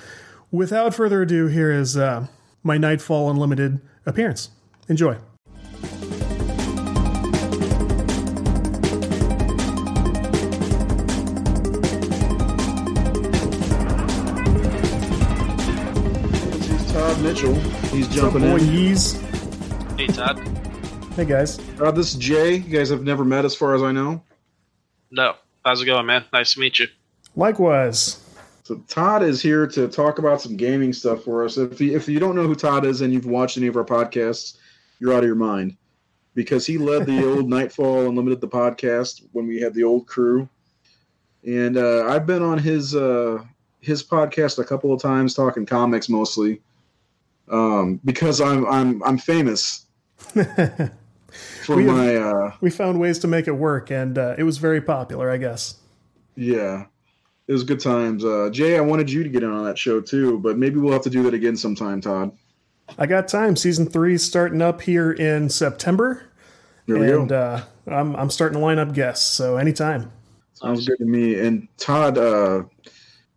without 0.50 0.94
further 0.94 1.20
ado, 1.20 1.48
here 1.48 1.70
is 1.70 1.96
my 2.62 2.78
Nightfall 2.78 3.30
Unlimited 3.30 3.80
appearance. 4.06 4.48
Enjoy. 4.88 5.18
He's 17.96 18.08
jumping 18.08 18.42
What's 18.52 18.62
up, 18.62 18.68
in. 18.68 18.88
Boys? 18.88 19.12
Hey, 19.96 20.06
Todd. 20.08 20.38
Hey, 21.14 21.24
guys. 21.24 21.58
Uh, 21.80 21.90
this 21.90 22.12
is 22.12 22.16
Jay. 22.16 22.56
You 22.56 22.76
guys 22.76 22.90
have 22.90 23.02
never 23.02 23.24
met, 23.24 23.46
as 23.46 23.54
far 23.54 23.74
as 23.74 23.82
I 23.82 23.90
know. 23.90 24.22
No. 25.10 25.36
How's 25.64 25.80
it 25.80 25.86
going, 25.86 26.04
man? 26.04 26.26
Nice 26.30 26.52
to 26.52 26.60
meet 26.60 26.78
you. 26.78 26.88
Likewise. 27.36 28.22
So 28.64 28.74
Todd 28.86 29.22
is 29.22 29.40
here 29.40 29.66
to 29.68 29.88
talk 29.88 30.18
about 30.18 30.42
some 30.42 30.58
gaming 30.58 30.92
stuff 30.92 31.24
for 31.24 31.42
us. 31.42 31.56
If 31.56 31.80
you, 31.80 31.96
if 31.96 32.06
you 32.06 32.20
don't 32.20 32.36
know 32.36 32.42
who 32.42 32.54
Todd 32.54 32.84
is 32.84 33.00
and 33.00 33.14
you've 33.14 33.24
watched 33.24 33.56
any 33.56 33.66
of 33.66 33.78
our 33.78 33.84
podcasts, 33.84 34.58
you're 34.98 35.14
out 35.14 35.20
of 35.20 35.26
your 35.26 35.34
mind 35.34 35.74
because 36.34 36.66
he 36.66 36.76
led 36.76 37.06
the 37.06 37.24
old 37.32 37.48
Nightfall 37.48 38.10
Unlimited 38.10 38.42
the 38.42 38.48
podcast 38.48 39.22
when 39.32 39.46
we 39.46 39.58
had 39.58 39.72
the 39.72 39.84
old 39.84 40.06
crew, 40.06 40.46
and 41.46 41.78
uh, 41.78 42.04
I've 42.08 42.26
been 42.26 42.42
on 42.42 42.58
his 42.58 42.94
uh, 42.94 43.42
his 43.80 44.04
podcast 44.04 44.58
a 44.58 44.64
couple 44.64 44.92
of 44.92 45.00
times 45.00 45.32
talking 45.32 45.64
comics 45.64 46.10
mostly 46.10 46.60
um, 47.50 48.00
because 48.04 48.40
I'm 48.40 48.66
I'm 48.66 49.02
I'm 49.02 49.18
famous 49.18 49.86
for 51.64 51.76
We 51.76 51.84
have- 51.84 51.96
my 51.96 52.16
uh, 52.16 52.52
we 52.60 52.70
found 52.70 52.98
ways 53.00 53.18
to 53.20 53.28
make 53.28 53.46
it 53.48 53.52
work, 53.52 53.90
and 53.90 54.16
uh, 54.18 54.34
it 54.38 54.42
was 54.44 54.58
very 54.58 54.80
popular, 54.80 55.30
I 55.30 55.36
guess. 55.38 55.76
yeah. 56.36 56.86
It 57.48 57.52
was 57.52 57.62
good 57.62 57.78
times. 57.78 58.24
Uh, 58.24 58.50
Jay, 58.52 58.76
I 58.76 58.80
wanted 58.80 59.08
you 59.08 59.22
to 59.22 59.28
get 59.28 59.44
in 59.44 59.50
on 59.52 59.64
that 59.66 59.78
show 59.78 60.00
too, 60.00 60.36
but 60.40 60.58
maybe 60.58 60.80
we'll 60.80 60.92
have 60.92 61.02
to 61.02 61.10
do 61.10 61.22
that 61.22 61.32
again 61.32 61.56
sometime, 61.56 62.00
Todd. 62.00 62.32
I 62.98 63.06
got 63.06 63.28
time. 63.28 63.54
Season 63.54 63.86
three 63.86 64.18
starting 64.18 64.60
up 64.60 64.80
here 64.82 65.12
in 65.12 65.48
September, 65.48 66.24
There 66.86 66.98
we 66.98 67.12
and 67.12 67.28
go. 67.28 67.36
uh, 67.36 67.62
I'm 67.86 68.16
I'm 68.16 68.30
starting 68.30 68.58
to 68.58 68.64
line 68.64 68.80
up 68.80 68.92
guests. 68.94 69.24
So 69.24 69.58
anytime. 69.58 70.10
Sounds 70.54 70.88
good 70.88 70.98
to 70.98 71.04
me. 71.04 71.38
And 71.38 71.68
Todd, 71.78 72.18
uh, 72.18 72.64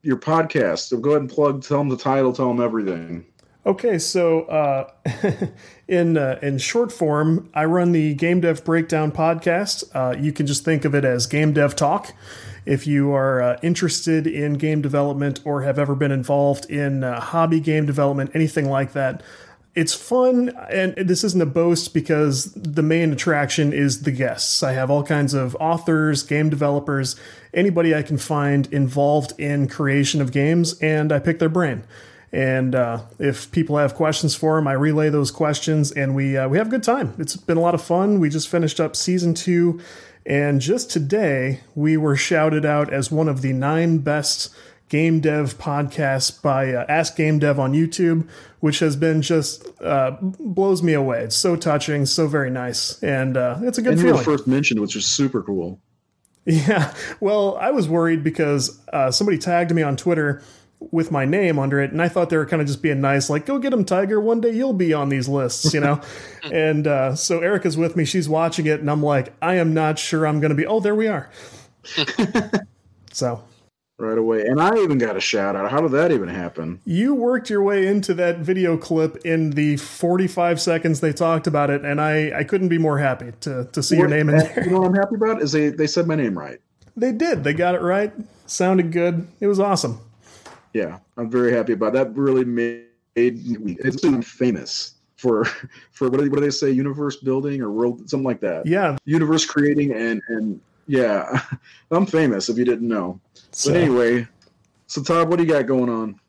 your 0.02 0.18
podcast. 0.18 0.88
So 0.88 0.98
go 0.98 1.12
ahead 1.12 1.22
and 1.22 1.30
plug. 1.30 1.62
Tell 1.62 1.78
them 1.78 1.90
the 1.90 1.96
title. 1.98 2.34
Tell 2.34 2.48
them 2.48 2.62
everything. 2.62 3.24
Okay, 3.66 4.00
so 4.00 4.44
uh, 4.44 4.90
in 5.88 6.18
uh, 6.18 6.40
in 6.42 6.58
short 6.60 6.92
form, 6.92 7.50
I 7.54 7.66
run 7.66 7.92
the 7.92 8.14
Game 8.14 8.40
Dev 8.40 8.64
Breakdown 8.64 9.12
podcast. 9.12 9.84
Uh, 9.94 10.18
you 10.18 10.32
can 10.32 10.48
just 10.48 10.64
think 10.64 10.86
of 10.86 10.96
it 10.96 11.04
as 11.04 11.28
Game 11.28 11.52
Dev 11.52 11.76
Talk. 11.76 12.14
If 12.66 12.88
you 12.88 13.12
are 13.12 13.42
uh, 13.42 13.60
interested 13.62 14.28
in 14.28 14.54
game 14.54 14.82
development 14.82 15.42
or 15.44 15.64
have 15.64 15.78
ever 15.78 15.96
been 15.96 16.12
involved 16.12 16.70
in 16.70 17.04
uh, 17.04 17.20
hobby 17.20 17.60
game 17.60 17.86
development, 17.86 18.32
anything 18.34 18.70
like 18.70 18.94
that, 18.94 19.22
it's 19.76 19.94
fun. 19.94 20.50
And 20.70 20.96
this 20.96 21.24
isn't 21.24 21.42
a 21.42 21.46
boast 21.46 21.94
because 21.94 22.54
the 22.54 22.84
main 22.84 23.12
attraction 23.12 23.74
is 23.74 24.04
the 24.04 24.12
guests. 24.12 24.64
I 24.64 24.72
have 24.74 24.90
all 24.90 25.04
kinds 25.04 25.34
of 25.34 25.56
authors, 25.60 26.24
game 26.24 26.50
developers, 26.50 27.16
anybody 27.54 27.94
I 27.94 28.04
can 28.04 28.18
find 28.18 28.72
involved 28.74 29.34
in 29.38 29.68
creation 29.68 30.22
of 30.22 30.32
games, 30.32 30.80
and 30.80 31.12
I 31.12 31.20
pick 31.20 31.40
their 31.40 31.50
brain. 31.50 31.84
And 32.32 32.76
uh, 32.76 33.02
if 33.18 33.52
people 33.52 33.78
have 33.78 33.96
questions 33.96 34.36
for 34.36 34.58
him, 34.58 34.68
I 34.68 34.74
relay 34.74 35.10
those 35.10 35.32
questions, 35.32 35.92
and 35.92 36.16
we 36.16 36.38
uh, 36.38 36.48
we 36.48 36.58
have 36.58 36.68
a 36.68 36.70
good 36.70 36.84
time. 36.84 37.14
It's 37.18 37.36
been 37.36 37.58
a 37.58 37.62
lot 37.62 37.74
of 37.74 37.82
fun. 37.82 38.20
We 38.20 38.30
just 38.30 38.48
finished 38.50 38.80
up 38.80 38.96
season 38.96 39.34
two, 39.34 39.82
and 40.26 40.62
just 40.62 40.92
today 40.92 41.62
we 41.74 41.98
were 41.98 42.16
shouted 42.16 42.66
out 42.66 42.94
as 42.94 43.12
one 43.12 43.28
of 43.28 43.42
the 43.42 43.54
nine 43.54 44.00
best 44.00 44.54
game 44.90 45.20
dev 45.22 45.58
podcasts 45.58 46.42
by 46.42 46.74
uh, 46.74 46.86
Ask 46.88 47.16
Game 47.16 47.40
Dev 47.40 47.60
on 47.60 47.74
YouTube, 47.74 48.28
which 48.60 48.80
has 48.80 48.96
been 48.96 49.24
just 49.24 49.68
uh, 49.82 50.18
blows 50.22 50.84
me 50.84 50.94
away. 50.94 51.24
It's 51.24 51.36
so 51.36 51.56
touching, 51.56 52.06
so 52.06 52.28
very 52.28 52.52
nice, 52.52 53.02
and 53.02 53.38
uh, 53.38 53.58
it's 53.64 53.80
a 53.80 53.82
good 53.82 53.94
And 53.94 54.02
you 54.02 54.06
were 54.08 54.12
feeling. 54.14 54.26
first 54.26 54.48
mentioned, 54.48 54.80
which 54.82 54.96
is 54.96 55.06
super 55.06 55.42
cool. 55.42 55.80
Yeah. 56.46 56.96
Well, 57.20 57.58
I 57.58 57.70
was 57.70 57.88
worried 57.88 58.24
because 58.24 58.80
uh, 58.92 59.12
somebody 59.12 59.38
tagged 59.38 59.72
me 59.72 59.84
on 59.84 59.96
Twitter 59.96 60.42
with 60.80 61.12
my 61.12 61.26
name 61.26 61.60
under 61.60 61.80
it, 61.82 61.92
and 61.92 62.02
I 62.02 62.08
thought 62.08 62.30
they 62.30 62.38
were 62.38 62.46
kind 62.46 62.62
of 62.62 62.68
just 62.68 62.82
being 62.82 63.02
nice, 63.02 63.30
like, 63.30 63.46
go 63.46 63.60
get 63.60 63.74
him, 63.74 63.86
Tiger. 63.86 64.20
One 64.20 64.42
day 64.42 64.52
you'll 64.52 64.74
be 64.74 64.94
on 64.94 65.10
these 65.10 65.28
lists, 65.28 65.74
you 65.74 65.80
know? 65.80 66.02
and 66.44 66.88
uh, 66.88 67.16
so 67.16 67.40
Erica's 67.40 67.78
with 67.78 67.96
me. 67.96 68.06
She's 68.06 68.30
watching 68.30 68.66
it, 68.66 68.80
and 68.80 68.90
I'm 68.90 69.04
like, 69.04 69.34
I 69.42 69.56
am 69.56 69.74
not 69.74 70.00
sure 70.00 70.26
I'm 70.26 70.40
going 70.40 70.50
to 70.50 70.56
be. 70.56 70.66
Oh, 70.66 70.80
there 70.80 70.96
we 70.96 71.08
are. 71.08 71.30
so 73.12 73.44
Right 74.00 74.18
away. 74.18 74.46
And 74.46 74.62
I 74.62 74.78
even 74.78 74.98
got 74.98 75.18
a 75.18 75.20
shout 75.20 75.58
out. 75.58 75.70
How 75.70 75.82
did 75.82 75.92
that 75.92 76.14
even 76.14 76.30
happen? 76.30 76.80
you 76.86 77.14
worked 77.14 77.50
your 77.50 77.62
way 77.62 77.86
into 77.86 78.14
that 78.14 78.38
video 78.40 78.78
clip 78.78 79.18
in 79.26 79.50
the 79.52 79.76
45 79.76 80.62
seconds 80.62 81.02
they 81.02 81.12
talked 81.12 81.48
about 81.48 81.70
it, 81.70 81.84
and 81.84 82.00
I, 82.00 82.32
I 82.40 82.46
couldn't 82.46 82.70
be 82.70 82.78
more 82.78 82.98
happy 82.98 83.34
to, 83.42 83.66
to 83.66 83.84
see 83.84 83.98
your 83.98 84.08
name 84.08 84.30
in 84.30 84.36
And 84.36 84.46
there. 84.46 84.64
You 84.64 84.72
know 84.72 84.80
what 84.80 84.88
I'm 84.88 84.94
happy 84.94 85.16
about? 85.16 85.42
Is 85.42 85.52
they, 85.52 85.68
they 85.68 85.86
said 85.86 86.08
my 86.08 86.16
name 86.16 86.38
right. 86.38 86.62
They 86.96 87.12
did. 87.12 87.44
They 87.44 87.54
got 87.54 87.76
it 87.76 87.82
right. 87.82 88.14
Sounded 88.46 88.94
good. 88.94 89.28
It 89.42 89.48
was 89.48 89.60
awesome. 89.60 90.00
Yeah. 90.74 91.00
I'm 91.18 91.30
very 91.30 91.52
happy 91.52 91.74
about 91.74 91.94
that. 91.94 92.16
Really 92.16 92.46
made 92.46 92.86
me 93.16 93.78
it's 93.80 94.02
been 94.02 94.22
famous 94.22 94.96
for 95.18 95.46
for 95.92 96.10
what 96.10 96.18
do, 96.18 96.24
they, 96.24 96.30
what 96.30 96.38
do 96.40 96.42
they 96.46 96.52
say? 96.52 96.70
Universe 96.72 97.18
building 97.18 97.62
or 97.62 97.72
world 97.72 98.10
something 98.10 98.26
like 98.26 98.42
that. 98.42 98.66
Yeah. 98.66 98.98
Universe 99.06 99.46
creating 99.46 99.94
and 99.94 100.22
and 100.30 100.62
yeah. 100.88 101.42
I'm 101.92 102.06
famous 102.06 102.50
if 102.50 102.58
you 102.58 102.66
didn't 102.66 102.88
know. 102.88 103.20
So- 103.52 103.72
But 103.72 103.82
anyway, 103.82 104.28
so 104.88 105.04
Todd, 105.04 105.30
what 105.30 105.38
do 105.38 105.44
you 105.44 105.50
got 105.50 105.66
going 105.66 105.90
on? 105.90 106.20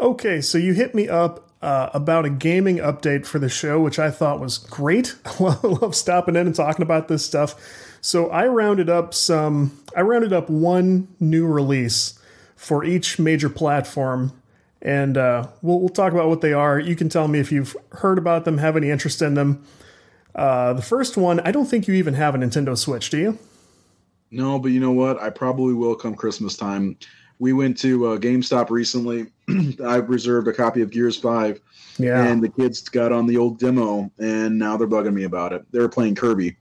Okay, 0.00 0.40
so 0.40 0.58
you 0.58 0.72
hit 0.72 0.94
me 0.94 1.08
up 1.08 1.50
uh, 1.62 1.88
about 1.94 2.24
a 2.24 2.30
gaming 2.30 2.76
update 2.76 3.24
for 3.24 3.38
the 3.38 3.48
show, 3.48 3.80
which 3.80 3.98
I 3.98 4.10
thought 4.10 4.40
was 4.40 4.58
great. 4.58 5.14
I 5.40 5.56
love 5.62 5.94
stopping 5.94 6.36
in 6.36 6.46
and 6.46 6.54
talking 6.54 6.82
about 6.82 7.08
this 7.08 7.24
stuff. 7.24 7.54
So 8.00 8.28
I 8.28 8.46
rounded 8.48 8.90
up 8.90 9.14
some. 9.14 9.78
I 9.96 10.02
rounded 10.02 10.32
up 10.32 10.50
one 10.50 11.08
new 11.20 11.46
release 11.46 12.18
for 12.64 12.82
each 12.82 13.18
major 13.18 13.50
platform, 13.50 14.32
and 14.80 15.18
uh, 15.18 15.46
we'll, 15.60 15.80
we'll 15.80 15.88
talk 15.90 16.14
about 16.14 16.28
what 16.28 16.40
they 16.40 16.54
are. 16.54 16.78
You 16.78 16.96
can 16.96 17.10
tell 17.10 17.28
me 17.28 17.38
if 17.38 17.52
you've 17.52 17.76
heard 17.92 18.16
about 18.16 18.46
them, 18.46 18.56
have 18.56 18.74
any 18.74 18.88
interest 18.88 19.20
in 19.20 19.34
them. 19.34 19.62
Uh, 20.34 20.72
the 20.72 20.82
first 20.82 21.18
one, 21.18 21.40
I 21.40 21.50
don't 21.50 21.66
think 21.66 21.86
you 21.86 21.94
even 21.94 22.14
have 22.14 22.34
a 22.34 22.38
Nintendo 22.38 22.76
Switch, 22.76 23.10
do 23.10 23.18
you? 23.18 23.38
No, 24.30 24.58
but 24.58 24.68
you 24.68 24.80
know 24.80 24.92
what? 24.92 25.20
I 25.20 25.28
probably 25.28 25.74
will 25.74 25.94
come 25.94 26.14
Christmas 26.14 26.56
time. 26.56 26.96
We 27.38 27.52
went 27.52 27.76
to 27.80 28.06
uh, 28.06 28.18
GameStop 28.18 28.70
recently. 28.70 29.26
I 29.84 29.96
reserved 29.96 30.48
a 30.48 30.52
copy 30.52 30.80
of 30.80 30.90
Gears 30.90 31.18
5. 31.18 31.60
Yeah. 31.98 32.24
And 32.24 32.42
the 32.42 32.48
kids 32.48 32.80
got 32.80 33.12
on 33.12 33.26
the 33.26 33.36
old 33.36 33.58
demo, 33.58 34.10
and 34.18 34.58
now 34.58 34.78
they're 34.78 34.88
bugging 34.88 35.12
me 35.12 35.24
about 35.24 35.52
it. 35.52 35.70
They 35.70 35.80
were 35.80 35.88
playing 35.88 36.14
Kirby. 36.14 36.56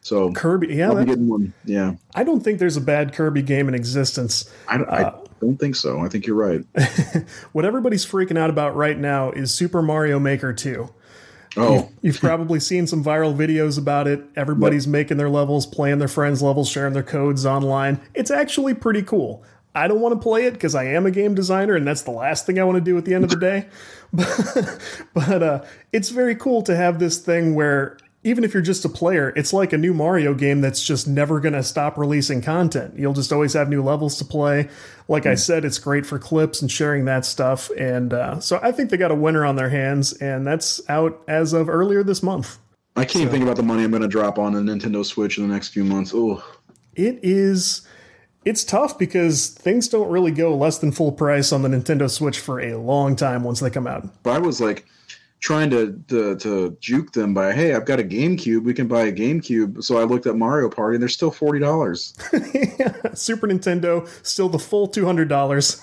So 0.00 0.32
Kirby, 0.32 0.74
yeah, 0.74 0.90
I'll 0.90 0.96
be 0.96 1.04
getting 1.04 1.28
one. 1.28 1.54
Yeah. 1.64 1.94
I 2.14 2.24
don't 2.24 2.40
think 2.40 2.58
there's 2.58 2.76
a 2.76 2.80
bad 2.80 3.14
Kirby 3.14 3.42
game 3.42 3.68
in 3.68 3.74
existence. 3.74 4.50
I, 4.68 4.76
I 4.76 5.23
don't 5.44 5.56
think 5.58 5.76
so. 5.76 6.00
I 6.00 6.08
think 6.08 6.26
you're 6.26 6.36
right. 6.36 6.64
What 7.52 7.64
everybody's 7.64 8.04
freaking 8.04 8.38
out 8.38 8.50
about 8.50 8.74
right 8.74 8.98
now 8.98 9.30
is 9.30 9.52
Super 9.52 9.82
Mario 9.82 10.18
Maker 10.18 10.52
2. 10.52 10.88
Oh, 11.56 11.88
You've 12.02 12.18
probably 12.18 12.58
seen 12.58 12.86
some 12.88 13.04
viral 13.04 13.34
videos 13.34 13.78
about 13.78 14.08
it. 14.08 14.24
Everybody's 14.34 14.88
making 14.88 15.18
their 15.18 15.30
levels, 15.30 15.66
playing 15.66 15.98
their 16.00 16.08
friends' 16.08 16.42
levels, 16.42 16.68
sharing 16.68 16.94
their 16.94 17.04
codes 17.04 17.46
online. 17.46 18.00
It's 18.12 18.30
actually 18.30 18.74
pretty 18.74 19.02
cool. 19.02 19.44
I 19.72 19.86
don't 19.88 20.00
want 20.00 20.14
to 20.14 20.20
play 20.20 20.46
it 20.46 20.52
because 20.52 20.74
I 20.74 20.84
am 20.84 21.06
a 21.06 21.10
game 21.10 21.34
designer 21.34 21.74
and 21.74 21.86
that's 21.86 22.02
the 22.02 22.10
last 22.12 22.46
thing 22.46 22.58
I 22.58 22.64
want 22.64 22.76
to 22.76 22.80
do 22.80 22.96
at 22.98 23.04
the 23.04 23.14
end 23.14 23.24
of 23.24 23.30
the 23.30 23.36
day. 23.36 23.66
But, 24.14 24.78
but 25.12 25.42
uh, 25.42 25.64
it's 25.92 26.10
very 26.10 26.36
cool 26.36 26.62
to 26.62 26.76
have 26.76 27.00
this 27.00 27.18
thing 27.18 27.56
where 27.56 27.98
even 28.24 28.42
if 28.42 28.54
you're 28.54 28.62
just 28.62 28.86
a 28.86 28.88
player, 28.88 29.34
it's 29.36 29.52
like 29.52 29.74
a 29.74 29.78
new 29.78 29.92
Mario 29.92 30.32
game 30.32 30.62
that's 30.62 30.82
just 30.82 31.06
never 31.06 31.40
going 31.40 31.52
to 31.52 31.62
stop 31.62 31.98
releasing 31.98 32.40
content. 32.40 32.98
You'll 32.98 33.12
just 33.12 33.32
always 33.32 33.52
have 33.52 33.68
new 33.68 33.82
levels 33.82 34.16
to 34.18 34.24
play. 34.24 34.70
Like 35.08 35.26
I 35.26 35.34
said, 35.34 35.64
it's 35.64 35.78
great 35.78 36.06
for 36.06 36.18
clips 36.18 36.62
and 36.62 36.70
sharing 36.70 37.04
that 37.04 37.26
stuff. 37.26 37.70
And 37.78 38.14
uh, 38.14 38.40
so 38.40 38.58
I 38.62 38.72
think 38.72 38.88
they 38.88 38.96
got 38.96 39.10
a 39.10 39.14
winner 39.14 39.44
on 39.44 39.56
their 39.56 39.68
hands, 39.68 40.14
and 40.14 40.46
that's 40.46 40.80
out 40.88 41.22
as 41.28 41.52
of 41.52 41.68
earlier 41.68 42.02
this 42.02 42.22
month. 42.22 42.58
I 42.96 43.04
can't 43.04 43.30
think 43.30 43.42
about 43.42 43.56
the 43.56 43.62
money 43.62 43.84
I'm 43.84 43.90
going 43.90 44.02
to 44.02 44.08
drop 44.08 44.38
on 44.38 44.54
a 44.54 44.58
Nintendo 44.58 45.04
Switch 45.04 45.36
in 45.36 45.46
the 45.46 45.52
next 45.52 45.68
few 45.68 45.84
months. 45.84 46.12
Oh, 46.14 46.42
It 46.94 47.18
is. 47.22 47.86
It's 48.46 48.64
tough 48.64 48.98
because 48.98 49.48
things 49.48 49.88
don't 49.88 50.08
really 50.08 50.30
go 50.30 50.56
less 50.56 50.78
than 50.78 50.92
full 50.92 51.12
price 51.12 51.52
on 51.52 51.62
the 51.62 51.68
Nintendo 51.68 52.10
Switch 52.10 52.38
for 52.38 52.60
a 52.60 52.76
long 52.76 53.16
time 53.16 53.42
once 53.42 53.60
they 53.60 53.70
come 53.70 53.86
out. 53.86 54.06
but 54.22 54.32
I 54.32 54.38
was 54.38 54.60
like 54.60 54.86
trying 55.44 55.68
to, 55.68 55.92
to 56.08 56.34
to 56.36 56.74
juke 56.80 57.12
them 57.12 57.34
by, 57.34 57.52
hey, 57.52 57.74
I've 57.74 57.84
got 57.84 58.00
a 58.00 58.02
GameCube. 58.02 58.64
We 58.64 58.72
can 58.72 58.88
buy 58.88 59.02
a 59.02 59.12
GameCube. 59.12 59.84
So 59.84 59.98
I 59.98 60.04
looked 60.04 60.26
at 60.26 60.36
Mario 60.36 60.70
Party, 60.70 60.96
and 60.96 61.02
they're 61.02 61.08
still 61.10 61.30
forty 61.30 61.60
dollars. 61.60 62.14
Super 63.14 63.46
Nintendo, 63.46 64.08
still 64.26 64.48
the 64.48 64.58
full 64.58 64.88
$200. 64.88 65.80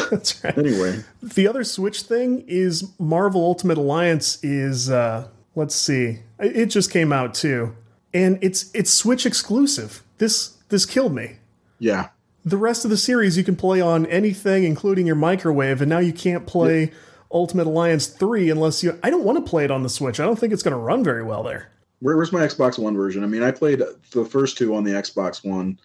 That's 0.10 0.42
right. 0.44 0.58
anyway, 0.58 1.04
The 1.22 1.46
other 1.48 1.64
Switch 1.64 2.02
thing 2.02 2.44
is 2.46 2.90
Marvel 2.98 3.42
Ultimate 3.42 3.78
Alliance 3.78 4.42
is 4.42 4.90
uh 4.90 5.28
let's 5.54 5.74
see. 5.74 6.18
It 6.38 6.66
just 6.66 6.90
came 6.90 7.12
out 7.12 7.34
too. 7.34 7.74
And 8.12 8.38
it's 8.42 8.70
it's 8.74 8.90
Switch 8.90 9.24
exclusive. 9.24 10.02
This 10.18 10.56
this 10.68 10.84
killed 10.84 11.14
me. 11.14 11.36
yeah, 11.78 12.08
The 12.44 12.56
rest 12.56 12.84
of 12.84 12.90
the 12.90 12.96
series 12.96 13.36
you 13.38 13.44
can 13.44 13.56
play 13.56 13.80
on 13.80 14.04
anything 14.06 14.64
including 14.64 15.06
your 15.06 15.16
microwave 15.16 15.80
and 15.80 15.88
now 15.88 15.98
you 16.00 16.12
can't 16.12 16.46
play 16.46 16.90
Ultimate 17.30 17.66
Alliance 17.66 18.06
3 18.06 18.50
unless 18.50 18.82
you 18.82 18.98
I 19.02 19.10
don't 19.10 19.24
want 19.24 19.44
to 19.44 19.48
play 19.48 19.64
it 19.64 19.70
on 19.70 19.82
the 19.82 19.88
Switch. 19.88 20.18
I 20.20 20.24
don't 20.24 20.38
think 20.38 20.52
it's 20.52 20.62
going 20.62 20.72
to 20.72 20.78
run 20.78 21.04
very 21.04 21.22
well 21.22 21.42
there. 21.42 21.70
Where, 22.00 22.16
where's 22.16 22.32
my 22.32 22.40
Xbox 22.40 22.78
One 22.78 22.94
version? 22.96 23.24
I 23.24 23.26
mean, 23.26 23.42
I 23.42 23.50
played 23.50 23.82
the 24.12 24.24
first 24.24 24.56
two 24.56 24.74
on 24.74 24.84
the 24.84 24.92
Xbox 24.92 25.44
One, 25.44 25.78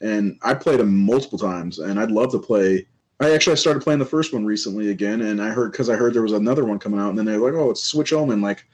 and 0.00 0.38
I 0.42 0.54
played 0.54 0.80
them 0.80 0.96
multiple 0.96 1.38
times. 1.38 1.78
And 1.78 1.98
I'd 1.98 2.10
love 2.10 2.30
to 2.32 2.38
play. 2.38 2.86
I 3.20 3.32
actually 3.34 3.52
I 3.52 3.56
started 3.56 3.82
playing 3.82 3.98
the 3.98 4.04
first 4.06 4.32
one 4.32 4.44
recently 4.44 4.90
again, 4.90 5.22
and 5.22 5.42
I 5.42 5.48
heard 5.48 5.72
because 5.72 5.88
I 5.90 5.96
heard 5.96 6.14
there 6.14 6.22
was 6.22 6.32
another 6.32 6.64
one 6.64 6.78
coming 6.78 7.00
out, 7.00 7.08
and 7.10 7.18
then 7.18 7.24
they're 7.26 7.38
like, 7.38 7.54
"Oh, 7.54 7.70
it's 7.70 7.82
Switch 7.82 8.12
only." 8.12 8.34
I'm 8.34 8.42
like, 8.42 8.64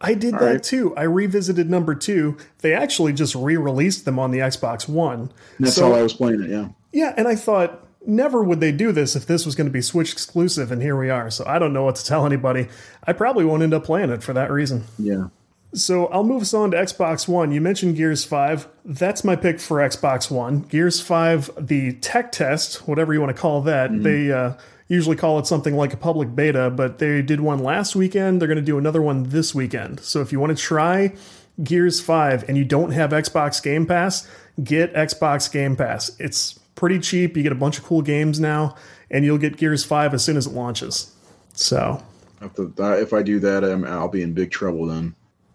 I 0.00 0.14
did 0.14 0.34
that 0.34 0.40
right. 0.40 0.62
too. 0.62 0.94
I 0.96 1.02
revisited 1.02 1.68
number 1.68 1.94
2. 1.94 2.36
They 2.58 2.72
actually 2.72 3.12
just 3.14 3.34
re-released 3.34 4.04
them 4.04 4.18
on 4.18 4.30
the 4.30 4.38
Xbox 4.38 4.88
One. 4.88 5.32
that's 5.58 5.74
So- 5.74 5.88
how 5.90 5.94
I 5.98 6.02
was 6.02 6.12
playing 6.12 6.42
it. 6.42 6.50
Yeah, 6.50 6.68
Yeah, 6.92 7.14
and 7.16 7.26
I 7.26 7.34
thought 7.34 7.84
never 8.06 8.42
would 8.42 8.60
they 8.60 8.72
do 8.72 8.92
this 8.92 9.16
if 9.16 9.26
this 9.26 9.44
was 9.44 9.54
going 9.54 9.66
to 9.66 9.72
be 9.72 9.80
Switch 9.82 10.12
exclusive, 10.12 10.70
and 10.72 10.82
here 10.82 10.98
we 10.98 11.10
are. 11.10 11.30
So 11.30 11.44
I 11.46 11.58
don't 11.58 11.72
know 11.72 11.84
what 11.84 11.96
to 11.96 12.04
tell 12.04 12.26
anybody. 12.26 12.68
I 13.04 13.12
probably 13.12 13.44
won't 13.44 13.62
end 13.62 13.74
up 13.74 13.84
playing 13.84 14.10
it 14.10 14.22
for 14.22 14.32
that 14.32 14.50
reason. 14.50 14.84
yeah. 14.98 15.28
So 15.74 16.06
I'll 16.06 16.24
move 16.24 16.40
us 16.40 16.54
on 16.54 16.70
to 16.70 16.78
Xbox 16.78 17.28
One. 17.28 17.52
You 17.52 17.60
mentioned 17.60 17.94
Gears 17.96 18.24
5. 18.24 18.66
That's 18.86 19.22
my 19.22 19.36
pick 19.36 19.60
for 19.60 19.78
Xbox 19.78 20.30
One. 20.30 20.62
Gears 20.62 21.02
5, 21.02 21.50
the 21.60 21.92
tech 21.92 22.32
test, 22.32 22.88
whatever 22.88 23.12
you 23.12 23.20
want 23.20 23.36
to 23.36 23.40
call 23.40 23.60
that, 23.62 24.02
they 24.02 24.32
uh, 24.32 24.54
usually 24.88 25.14
call 25.14 25.38
it 25.38 25.46
something 25.46 25.76
like 25.76 25.92
a 25.92 25.98
public 25.98 26.34
beta, 26.34 26.70
but 26.70 26.98
they 26.98 27.20
did 27.20 27.40
one 27.40 27.58
last 27.58 27.94
weekend. 27.94 28.40
They're 28.40 28.48
going 28.48 28.56
to 28.56 28.62
do 28.62 28.78
another 28.78 29.02
one 29.02 29.24
this 29.24 29.54
weekend. 29.54 30.00
So 30.00 30.22
if 30.22 30.32
you 30.32 30.40
want 30.40 30.56
to 30.56 30.62
try 30.62 31.14
Gears 31.62 32.00
5 32.00 32.48
and 32.48 32.56
you 32.56 32.64
don't 32.64 32.92
have 32.92 33.10
Xbox 33.10 33.62
Game 33.62 33.84
Pass, 33.84 34.26
get 34.64 34.94
Xbox 34.94 35.52
Game 35.52 35.76
Pass. 35.76 36.10
It's 36.18 36.58
pretty 36.78 37.00
cheap. 37.00 37.36
You 37.36 37.42
get 37.42 37.50
a 37.50 37.56
bunch 37.56 37.76
of 37.76 37.84
cool 37.84 38.02
games 38.02 38.38
now, 38.38 38.76
and 39.10 39.24
you'll 39.24 39.36
get 39.36 39.56
Gears 39.56 39.84
5 39.84 40.14
as 40.14 40.24
soon 40.24 40.36
as 40.36 40.46
it 40.46 40.52
launches. 40.52 41.12
So 41.52 42.02
If, 42.40 43.12
I 43.12 43.22
do 43.22 43.40
that, 43.40 43.64
I'm, 43.64 43.84
I'll 43.84 44.08
be 44.08 44.22
in 44.22 44.32
big 44.32 44.52
trouble 44.52 44.86
then. 44.86 45.14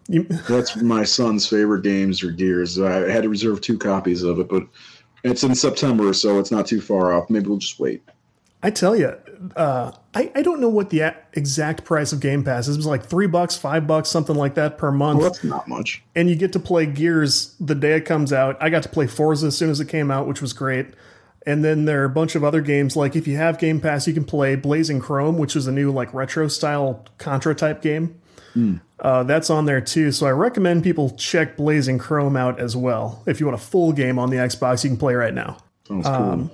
you, 0.10 0.24
That's 0.24 0.76
my 0.76 1.06
son's 1.06 1.48
favorite 1.48 1.84
games 1.84 2.22
or 2.24 2.32
Gears. 2.32 2.78
I 2.80 3.10
had 3.10 3.24
to 3.24 3.30
reserve 3.30 3.62
two 3.62 3.78
copies 3.78 4.22
of 4.22 4.40
it, 4.40 4.50
but 4.50 4.68
it's 5.24 5.44
in 5.44 5.56
September, 5.56 6.12
so 6.12 6.40
it's 6.40 6.52
not 6.52 6.68
too 6.68 6.82
far 6.82 7.14
off. 7.14 7.30
Maybe 7.30 7.48
we'll 7.48 7.58
just 7.58 7.80
wait. 7.80 8.04
I 8.66 8.70
tell 8.70 8.96
you, 8.96 9.14
uh, 9.58 9.92
I, 10.14 10.32
I 10.36 10.42
don't 10.42 10.62
know 10.62 10.70
what 10.70 10.90
the 10.90 11.02
a- 11.02 11.16
exact 11.34 11.84
price 11.84 12.14
of 12.14 12.20
Game 12.22 12.44
Pass 12.44 12.68
is. 12.68 12.76
It 12.76 12.80
was 12.80 12.86
like 12.86 13.06
three 13.06 13.28
bucks, 13.28 13.58
five 13.58 13.88
bucks, 13.88 14.10
something 14.10 14.36
like 14.36 14.56
that 14.56 14.78
per 14.78 14.92
month. 14.92 15.20
Well, 15.20 15.30
that's 15.30 15.44
not 15.44 15.68
much. 15.68 16.02
and 16.16 16.30
you 16.30 16.36
get 16.36 16.54
to 16.54 16.60
play 16.60 16.86
Gears 16.86 17.56
the 17.60 17.76
day 17.76 17.94
it 17.94 18.02
comes 18.06 18.32
out. 18.32 18.58
I 18.62 18.70
got 18.70 18.84
to 18.84 18.90
play 18.90 19.08
Forza 19.08 19.48
as 19.48 19.58
soon 19.58 19.70
as 19.70 19.80
it 19.82 19.90
came 19.90 20.12
out, 20.12 20.28
which 20.28 20.42
was 20.42 20.54
great. 20.54 20.88
And 21.46 21.64
then 21.64 21.86
there 21.86 22.02
are 22.02 22.06
a 22.06 22.10
bunch 22.10 22.36
of 22.36 22.44
other 22.44 22.62
games. 22.62 22.96
Like 22.96 23.16
if 23.16 23.28
you 23.28 23.36
have 23.38 23.60
Game 23.60 23.82
Pass, 23.82 24.08
you 24.08 24.14
can 24.14 24.24
play 24.24 24.56
Blazing 24.56 25.00
Chrome, 25.00 25.38
which 25.38 25.56
is 25.56 25.68
a 25.68 25.72
new 25.72 25.92
like 25.92 26.14
retro 26.14 26.48
style 26.48 27.06
Contra 27.18 27.54
type 27.54 27.82
game. 27.82 28.20
Uh, 29.00 29.24
that's 29.24 29.50
on 29.50 29.66
there 29.66 29.82
too. 29.82 30.12
So 30.12 30.28
I 30.28 30.32
recommend 30.32 30.84
people 30.84 31.10
check 31.12 31.58
Blazing 31.58 31.98
Chrome 31.98 32.38
out 32.38 32.60
as 32.60 32.78
well. 32.78 33.22
If 33.26 33.40
you 33.40 33.48
want 33.48 33.60
a 33.60 33.64
full 33.64 33.92
game 33.92 34.18
on 34.20 34.30
the 34.30 34.38
Xbox, 34.38 34.84
you 34.84 34.90
can 34.92 34.98
play 34.98 35.16
right 35.16 35.34
now. 35.34 35.58
Sounds 35.88 36.06
cool. 36.06 36.16
Um, 36.16 36.52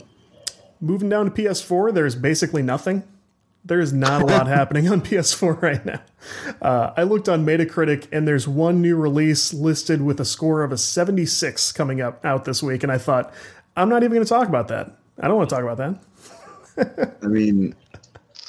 Moving 0.82 1.10
down 1.10 1.26
to 1.26 1.32
PS4, 1.32 1.94
there's 1.94 2.16
basically 2.16 2.62
nothing. 2.62 3.04
There's 3.66 3.92
not 3.92 4.22
a 4.22 4.26
lot 4.26 4.48
happening 4.58 4.88
on 4.88 5.02
PS4 5.02 5.62
right 5.62 5.86
now. 5.86 6.02
Uh, 6.62 6.94
I 6.96 7.04
looked 7.04 7.28
on 7.28 7.46
Metacritic, 7.46 8.08
and 8.14 8.26
there's 8.26 8.48
one 8.48 8.82
new 8.82 8.96
release 8.96 9.54
listed 9.54 10.02
with 10.02 10.22
a 10.22 10.26
score 10.26 10.64
of 10.64 10.72
a 10.72 10.78
76 10.78 11.74
coming 11.74 12.00
up 12.00 12.24
out 12.26 12.46
this 12.46 12.64
week, 12.64 12.84
and 12.84 12.92
I 12.94 12.98
thought, 12.98 13.34
I'm 13.76 13.90
not 13.90 14.04
even 14.04 14.16
going 14.16 14.26
to 14.26 14.30
talk 14.30 14.48
about 14.48 14.68
that. 14.70 14.92
I 15.20 15.28
don't 15.28 15.38
want 15.38 15.50
to 15.50 15.56
talk 15.56 15.64
about 15.64 15.78
that. 15.78 17.18
I 17.24 17.28
mean, 17.28 17.76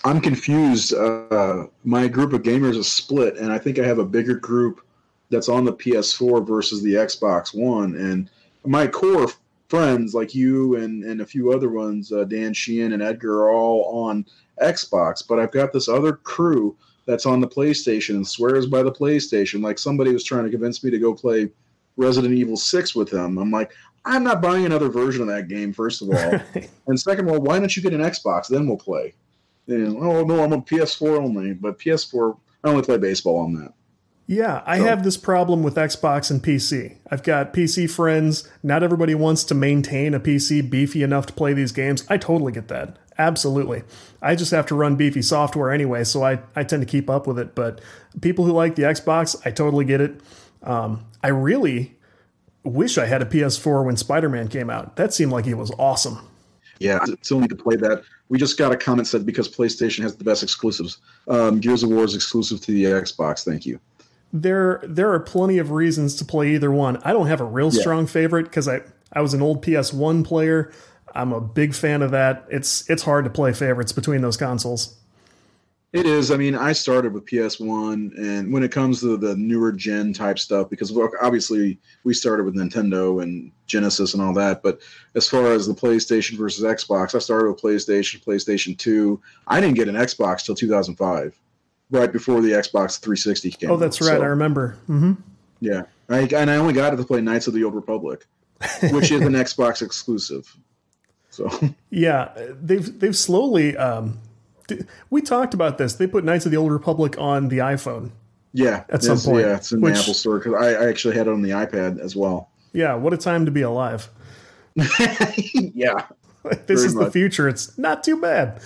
I'm 0.04 0.20
confused. 0.20 0.94
Uh, 0.94 1.66
my 1.84 2.08
group 2.08 2.32
of 2.32 2.42
gamers 2.42 2.76
is 2.76 2.90
split, 2.90 3.36
and 3.36 3.52
I 3.52 3.58
think 3.58 3.78
I 3.78 3.84
have 3.84 3.98
a 3.98 4.04
bigger 4.04 4.34
group 4.34 4.80
that's 5.30 5.48
on 5.48 5.64
the 5.64 5.72
PS4 5.72 6.46
versus 6.46 6.82
the 6.82 6.94
Xbox 6.94 7.54
One. 7.54 7.94
And 7.94 8.30
my 8.64 8.86
core 8.86 9.28
friends, 9.68 10.14
like 10.14 10.34
you 10.34 10.76
and, 10.76 11.04
and 11.04 11.20
a 11.20 11.26
few 11.26 11.52
other 11.52 11.70
ones, 11.70 12.12
uh, 12.12 12.24
Dan 12.24 12.52
Sheehan 12.52 12.92
and 12.92 13.02
Edgar, 13.02 13.42
are 13.42 13.52
all 13.52 14.08
on 14.08 14.26
Xbox. 14.60 15.26
But 15.26 15.38
I've 15.38 15.52
got 15.52 15.72
this 15.72 15.88
other 15.88 16.14
crew 16.14 16.76
that's 17.06 17.26
on 17.26 17.40
the 17.40 17.48
PlayStation 17.48 18.16
and 18.16 18.26
swears 18.26 18.66
by 18.66 18.82
the 18.82 18.92
PlayStation. 18.92 19.62
Like 19.62 19.78
somebody 19.78 20.12
was 20.12 20.24
trying 20.24 20.44
to 20.44 20.50
convince 20.50 20.82
me 20.82 20.90
to 20.90 20.98
go 20.98 21.14
play 21.14 21.50
Resident 21.96 22.34
Evil 22.34 22.56
6 22.56 22.94
with 22.94 23.10
them. 23.10 23.38
I'm 23.38 23.50
like, 23.50 23.72
I'm 24.04 24.24
not 24.24 24.40
buying 24.40 24.64
another 24.64 24.88
version 24.88 25.22
of 25.22 25.28
that 25.28 25.48
game, 25.48 25.72
first 25.72 26.02
of 26.02 26.10
all. 26.10 26.40
and 26.86 26.98
second 26.98 27.28
of 27.28 27.34
all, 27.34 27.40
why 27.40 27.58
don't 27.58 27.74
you 27.76 27.82
get 27.82 27.92
an 27.92 28.00
Xbox? 28.00 28.48
Then 28.48 28.66
we'll 28.66 28.78
play. 28.78 29.14
And, 29.66 29.96
oh, 29.98 30.24
no, 30.24 30.42
I'm 30.42 30.52
on 30.52 30.62
PS4 30.62 31.18
only. 31.18 31.52
But 31.52 31.78
PS4, 31.78 32.36
I 32.64 32.68
only 32.68 32.82
play 32.82 32.96
baseball 32.98 33.38
on 33.38 33.54
that. 33.54 33.72
Yeah, 34.26 34.62
I 34.64 34.78
So- 34.78 34.84
have 34.84 35.02
this 35.02 35.16
problem 35.16 35.62
with 35.62 35.74
Xbox 35.74 36.30
and 36.30 36.42
PC. 36.42 36.96
I've 37.10 37.22
got 37.24 37.52
PC 37.52 37.86
friends. 37.90 38.48
Not 38.62 38.82
everybody 38.82 39.14
wants 39.14 39.42
to 39.44 39.54
maintain 39.54 40.14
a 40.14 40.20
PC 40.20 40.62
beefy 40.62 41.02
enough 41.02 41.26
to 41.26 41.32
play 41.32 41.52
these 41.52 41.72
games. 41.72 42.04
I 42.08 42.16
totally 42.16 42.52
get 42.52 42.68
that. 42.68 42.96
Absolutely. 43.18 43.82
I 44.22 44.34
just 44.34 44.50
have 44.52 44.66
to 44.66 44.74
run 44.74 44.96
beefy 44.96 45.20
software 45.20 45.70
anyway, 45.72 46.04
so 46.04 46.22
I, 46.22 46.38
I 46.56 46.62
tend 46.64 46.80
to 46.80 46.86
keep 46.86 47.10
up 47.10 47.26
with 47.26 47.38
it. 47.38 47.54
But 47.54 47.80
people 48.22 48.44
who 48.46 48.52
like 48.52 48.76
the 48.76 48.82
Xbox, 48.84 49.36
I 49.44 49.50
totally 49.50 49.84
get 49.84 50.00
it. 50.00 50.20
Um, 50.62 51.04
I 51.22 51.28
really 51.28 51.98
wish 52.64 52.98
I 52.98 53.06
had 53.06 53.22
a 53.22 53.24
PS4 53.24 53.84
when 53.84 53.96
Spider 53.96 54.28
Man 54.28 54.48
came 54.48 54.70
out. 54.70 54.96
That 54.96 55.12
seemed 55.14 55.32
like 55.32 55.46
it 55.46 55.54
was 55.54 55.70
awesome. 55.78 56.18
Yeah, 56.78 56.98
I 57.02 57.06
still 57.22 57.40
need 57.40 57.50
to 57.50 57.56
play 57.56 57.76
that 57.76 58.02
We 58.30 58.38
just 58.38 58.56
got 58.56 58.72
a 58.72 58.76
comment 58.76 59.06
said 59.06 59.26
because 59.26 59.48
PlayStation 59.54 60.02
has 60.02 60.16
the 60.16 60.24
best 60.24 60.42
exclusives. 60.42 60.98
Um, 61.28 61.60
Gears 61.60 61.82
of 61.82 61.90
War 61.90 62.04
is 62.04 62.14
exclusive 62.14 62.60
to 62.62 62.72
the 62.72 62.84
Xbox. 62.84 63.44
Thank 63.44 63.66
you. 63.66 63.78
There, 64.32 64.80
there 64.84 65.12
are 65.12 65.20
plenty 65.20 65.58
of 65.58 65.72
reasons 65.72 66.14
to 66.16 66.24
play 66.24 66.54
either 66.54 66.70
one. 66.70 66.96
I 67.04 67.12
don't 67.12 67.26
have 67.26 67.40
a 67.40 67.44
real 67.44 67.70
Yeah. 67.72 67.80
strong 67.80 68.06
favorite 68.06 68.44
because 68.44 68.68
I, 68.68 68.80
I 69.12 69.20
was 69.20 69.34
an 69.34 69.42
old 69.42 69.62
PS1 69.62 70.24
player. 70.24 70.72
I'm 71.14 71.32
a 71.32 71.40
big 71.40 71.74
fan 71.74 72.00
of 72.02 72.12
that. 72.12 72.46
It's 72.48 72.88
it's 72.88 73.02
hard 73.02 73.24
to 73.24 73.30
play 73.30 73.52
favorites 73.52 73.90
between 73.92 74.20
those 74.22 74.36
consoles. 74.36 74.94
It 75.92 76.06
is. 76.06 76.30
I 76.30 76.36
mean, 76.36 76.54
I 76.54 76.72
started 76.72 77.12
with 77.12 77.26
PS1, 77.26 78.16
and 78.16 78.52
when 78.52 78.62
it 78.62 78.70
comes 78.70 79.00
to 79.00 79.16
the 79.16 79.34
newer 79.34 79.72
gen 79.72 80.12
type 80.12 80.38
stuff, 80.38 80.70
because 80.70 80.92
look, 80.92 81.12
obviously 81.20 81.80
we 82.04 82.14
started 82.14 82.44
with 82.44 82.54
Nintendo 82.54 83.20
and 83.22 83.50
Genesis 83.66 84.14
and 84.14 84.22
all 84.22 84.32
that, 84.34 84.62
but 84.62 84.80
as 85.16 85.28
far 85.28 85.52
as 85.52 85.66
the 85.66 85.74
PlayStation 85.74 86.38
versus 86.38 86.64
Xbox, 86.64 87.16
I 87.16 87.18
started 87.18 87.50
with 87.50 87.60
PlayStation, 87.60 88.22
PlayStation 88.22 88.78
2. 88.78 89.20
I 89.48 89.60
didn't 89.60 89.74
get 89.74 89.88
an 89.88 89.96
Xbox 89.96 90.44
till 90.44 90.54
2005, 90.54 91.36
right 91.90 92.12
before 92.12 92.40
the 92.40 92.52
Xbox 92.52 93.00
360 93.00 93.50
came. 93.50 93.70
Oh, 93.72 93.76
that's 93.76 94.00
out. 94.00 94.06
right. 94.08 94.18
So, 94.18 94.22
I 94.22 94.26
remember. 94.26 94.78
hmm 94.86 95.14
yeah, 95.60 95.82
I, 96.08 96.20
and 96.20 96.50
I 96.50 96.56
only 96.56 96.72
got 96.72 96.94
it 96.94 96.96
to 96.96 97.04
play 97.04 97.20
Knights 97.20 97.46
of 97.46 97.54
the 97.54 97.64
Old 97.64 97.74
Republic, 97.74 98.26
which 98.90 99.10
is 99.10 99.20
an 99.20 99.32
Xbox 99.34 99.82
exclusive. 99.82 100.56
So 101.30 101.50
Yeah, 101.90 102.32
they've 102.62 102.98
they've 102.98 103.16
slowly. 103.16 103.76
Um, 103.76 104.18
we 105.10 105.22
talked 105.22 105.54
about 105.54 105.78
this. 105.78 105.94
They 105.94 106.06
put 106.06 106.24
Knights 106.24 106.46
of 106.46 106.52
the 106.52 106.58
Old 106.58 106.72
Republic 106.72 107.16
on 107.18 107.48
the 107.48 107.58
iPhone. 107.58 108.10
yeah, 108.52 108.84
At 108.88 109.02
some 109.02 109.18
point, 109.18 109.46
yeah, 109.46 109.56
it's 109.56 109.72
in 109.72 109.80
which- 109.80 109.94
the 109.94 110.00
Apple 110.00 110.14
Store 110.14 110.38
because 110.38 110.54
I, 110.54 110.72
I 110.84 110.88
actually 110.88 111.16
had 111.16 111.26
it 111.26 111.32
on 111.32 111.42
the 111.42 111.50
iPad 111.50 111.98
as 112.00 112.16
well. 112.16 112.48
Yeah, 112.72 112.94
what 112.94 113.12
a 113.12 113.16
time 113.16 113.44
to 113.46 113.50
be 113.50 113.62
alive. 113.62 114.08
yeah. 114.74 116.06
this 116.66 116.82
is 116.82 116.94
the 116.94 117.10
future. 117.10 117.48
It's 117.48 117.76
not 117.76 118.04
too 118.04 118.20
bad. 118.20 118.60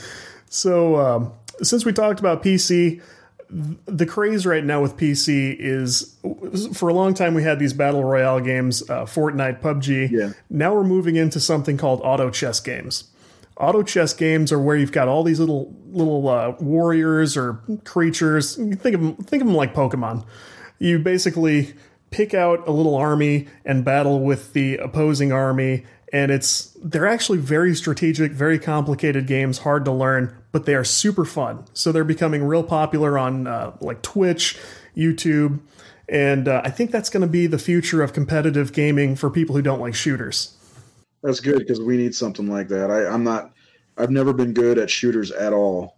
So, 0.48 0.96
um, 0.96 1.32
since 1.62 1.84
we 1.84 1.92
talked 1.92 2.20
about 2.20 2.42
PC, 2.42 3.00
the 3.50 4.06
craze 4.06 4.46
right 4.46 4.64
now 4.64 4.82
with 4.82 4.96
PC 4.96 5.56
is 5.58 6.16
for 6.74 6.88
a 6.88 6.94
long 6.94 7.14
time 7.14 7.34
we 7.34 7.42
had 7.42 7.58
these 7.58 7.72
battle 7.72 8.04
royale 8.04 8.40
games, 8.40 8.88
uh, 8.90 9.04
Fortnite, 9.04 9.60
PUBG. 9.60 10.10
Yeah. 10.10 10.32
Now 10.50 10.74
we're 10.74 10.84
moving 10.84 11.16
into 11.16 11.40
something 11.40 11.76
called 11.76 12.00
auto 12.02 12.30
chess 12.30 12.60
games. 12.60 13.04
Auto 13.56 13.82
chess 13.82 14.12
games 14.12 14.50
are 14.50 14.58
where 14.58 14.76
you've 14.76 14.92
got 14.92 15.06
all 15.06 15.22
these 15.22 15.38
little 15.38 15.74
little 15.90 16.28
uh, 16.28 16.50
warriors 16.60 17.36
or 17.36 17.60
creatures. 17.84 18.56
Think 18.56 18.84
of 18.84 19.00
them, 19.00 19.16
think 19.16 19.42
of 19.42 19.46
them 19.46 19.56
like 19.56 19.74
Pokemon. 19.74 20.26
You 20.78 20.98
basically 20.98 21.74
pick 22.10 22.34
out 22.34 22.66
a 22.66 22.72
little 22.72 22.94
army 22.96 23.48
and 23.64 23.84
battle 23.84 24.20
with 24.20 24.52
the 24.52 24.76
opposing 24.76 25.32
army, 25.32 25.84
and 26.12 26.30
it's 26.30 26.76
they're 26.82 27.06
actually 27.06 27.38
very 27.38 27.74
strategic, 27.74 28.32
very 28.32 28.58
complicated 28.58 29.26
games, 29.26 29.58
hard 29.58 29.84
to 29.84 29.92
learn, 29.92 30.36
but 30.52 30.66
they 30.66 30.74
are 30.74 30.84
super 30.84 31.24
fun. 31.24 31.64
So 31.74 31.92
they're 31.92 32.04
becoming 32.04 32.44
real 32.44 32.64
popular 32.64 33.18
on 33.18 33.46
uh, 33.46 33.76
like 33.80 34.02
Twitch, 34.02 34.58
YouTube, 34.96 35.60
and 36.08 36.48
uh, 36.48 36.62
I 36.64 36.70
think 36.70 36.90
that's 36.90 37.10
going 37.10 37.22
to 37.22 37.28
be 37.28 37.46
the 37.46 37.58
future 37.58 38.02
of 38.02 38.12
competitive 38.12 38.72
gaming 38.72 39.16
for 39.16 39.30
people 39.30 39.56
who 39.56 39.62
don't 39.62 39.80
like 39.80 39.94
shooters. 39.94 40.53
That's 41.24 41.40
good 41.40 41.58
because 41.58 41.80
we 41.80 41.96
need 41.96 42.14
something 42.14 42.48
like 42.48 42.68
that. 42.68 42.90
I, 42.90 43.06
I'm 43.06 43.24
not. 43.24 43.52
I've 43.96 44.10
never 44.10 44.34
been 44.34 44.52
good 44.52 44.78
at 44.78 44.90
shooters 44.90 45.30
at 45.32 45.54
all. 45.54 45.96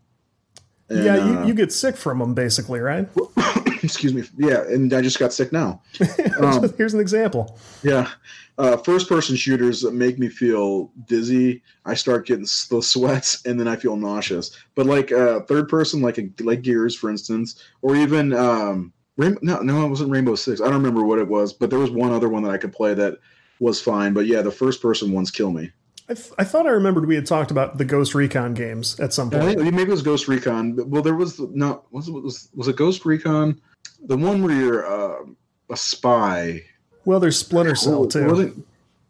And, 0.89 1.05
yeah, 1.05 1.17
uh, 1.17 1.43
you, 1.43 1.49
you 1.49 1.55
get 1.55 1.73
sick 1.73 1.97
from 1.97 2.21
them, 2.21 2.33
basically, 2.33 2.79
right? 2.79 3.09
excuse 3.83 4.15
me. 4.15 4.23
Yeah, 4.37 4.63
and 4.63 4.93
I 4.93 5.03
just 5.03 5.19
got 5.19 5.33
sick 5.33 5.53
now. 5.53 5.83
Um, 6.41 6.71
Here's 6.77 6.93
an 6.93 7.01
example. 7.01 7.59
yeah, 7.83 8.11
uh, 8.59 8.77
first-person 8.77 9.37
shooters 9.37 9.85
make 9.85 10.19
me 10.19 10.29
feel 10.29 10.93
dizzy. 11.07 11.63
I 11.87 11.95
start 11.95 12.27
getting 12.27 12.43
the 12.43 12.83
sweats, 12.83 13.45
and 13.47 13.59
then 13.59 13.67
I 13.67 13.75
feel 13.77 13.97
nauseous. 13.97 14.51
But 14.75 14.85
like 14.85 15.13
uh, 15.13 15.41
third-person, 15.41 16.03
like 16.03 16.19
a, 16.19 16.29
like 16.41 16.61
Gears, 16.61 16.95
for 16.95 17.09
instance, 17.09 17.63
or 17.81 17.97
even 17.97 18.35
um, 18.35 18.93
Rainbow, 19.17 19.41
no, 19.43 19.61
no, 19.63 19.87
it 19.87 19.89
wasn't 19.89 20.11
Rainbow 20.11 20.35
Six. 20.35 20.61
I 20.61 20.65
don't 20.65 20.75
remember 20.75 21.05
what 21.05 21.19
it 21.19 21.27
was, 21.27 21.55
but 21.55 21.71
there 21.71 21.79
was 21.79 21.91
one 21.91 22.13
other 22.13 22.29
one 22.29 22.43
that 22.43 22.53
I 22.53 22.59
could 22.59 22.73
play 22.73 22.93
that 22.95 23.17
was 23.61 23.81
fine. 23.81 24.13
But 24.13 24.27
yeah, 24.27 24.43
the 24.43 24.51
first-person 24.51 25.13
ones 25.13 25.31
kill 25.31 25.51
me. 25.51 25.71
I, 26.09 26.15
th- 26.15 26.31
I 26.39 26.45
thought 26.45 26.67
I 26.67 26.71
remembered 26.71 27.07
we 27.07 27.17
had 27.17 27.27
talked 27.27 27.51
about 27.51 27.79
the 27.79 27.85
Ghost 27.85 28.15
Recon 28.15 28.55
games 28.55 28.99
at 29.01 29.13
some 29.13 29.29
point. 29.31 29.59
think 29.59 29.75
maybe 29.75 29.83
it 29.83 29.89
was 29.89 30.03
Ghost 30.03 30.29
Recon. 30.29 30.89
Well, 30.89 31.03
there 31.03 31.17
was 31.17 31.41
no 31.41 31.83
was 31.91 32.07
it 32.09 32.13
was 32.13 32.49
was 32.55 32.69
it 32.69 32.77
Ghost 32.77 33.05
Recon, 33.05 33.61
the 34.05 34.17
one 34.17 34.43
where 34.43 34.55
you're 34.55 34.87
uh, 34.87 35.25
a 35.71 35.77
spy. 35.77 36.63
Well, 37.05 37.19
there's 37.19 37.39
Splinter 37.39 37.75
Cell 37.75 38.03
What- 38.03 38.11
too. 38.11 38.25
What 38.27 38.37
was, 38.37 38.41
it? 38.47 38.55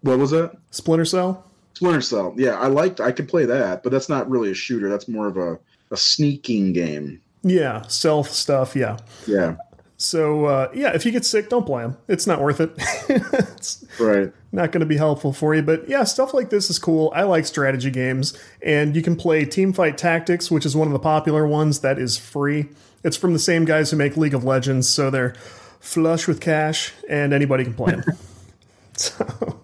what 0.01 0.19
was 0.19 0.31
that? 0.31 0.57
Splinter 0.71 1.05
Cell. 1.05 1.45
Splinter 1.75 2.01
Cell. 2.01 2.33
Yeah, 2.39 2.59
I 2.59 2.69
liked. 2.69 3.01
I 3.01 3.13
could 3.13 3.29
play 3.29 3.45
that, 3.45 3.83
but 3.83 3.93
that's 3.93 4.09
not 4.09 4.31
really 4.31 4.51
a 4.51 4.55
shooter. 4.55 4.89
That's 4.89 5.07
more 5.09 5.27
of 5.27 5.37
a 5.37 5.59
a 5.91 5.97
sneaking 5.99 6.73
game. 6.73 7.21
Yeah, 7.43 7.83
stealth 7.83 8.31
stuff. 8.31 8.75
Yeah. 8.75 8.97
Yeah, 9.27 9.57
So 9.99 10.45
uh, 10.45 10.71
yeah, 10.75 10.95
if 10.95 11.07
you 11.07 11.13
get 11.13 11.25
sick, 11.25 11.49
don't 11.49 11.65
play 11.65 11.83
them. 11.83 11.97
It's 12.07 12.27
not 12.27 12.41
worth 12.41 12.61
it. 12.61 12.73
it's 13.09 13.85
right. 13.99 14.33
not 14.53 14.71
going 14.73 14.81
to 14.81 14.87
be 14.87 14.97
helpful 14.97 15.33
for 15.33 15.55
you. 15.55 15.63
But 15.63 15.89
yeah, 15.89 16.05
stuff 16.05 16.35
like 16.35 16.51
this 16.51 16.69
is 16.69 16.79
cool. 16.79 17.13
I 17.15 17.23
like 17.23 17.47
strategy 17.47 17.91
games, 17.91 18.39
and 18.63 18.95
you 18.95 19.03
can 19.03 19.17
play 19.17 19.47
Teamfight 19.47 19.97
Tactics, 19.97 20.51
which 20.51 20.67
is 20.67 20.77
one 20.77 20.87
of 20.87 20.93
the 20.93 20.99
popular 20.99 21.47
ones 21.47 21.81
that 21.81 21.99
is 21.99 22.19
free. 22.19 22.69
It's 23.03 23.17
from 23.17 23.33
the 23.33 23.39
same 23.39 23.65
guys 23.65 23.91
who 23.91 23.97
make 23.97 24.17
League 24.17 24.35
of 24.35 24.45
Legends, 24.45 24.89
so 24.89 25.11
they're 25.11 25.35
flush 25.81 26.27
with 26.27 26.41
cash, 26.41 26.93
and 27.09 27.33
anybody 27.33 27.65
can 27.65 27.75
play 27.75 27.93
them. 27.93 28.05
so 28.97 29.61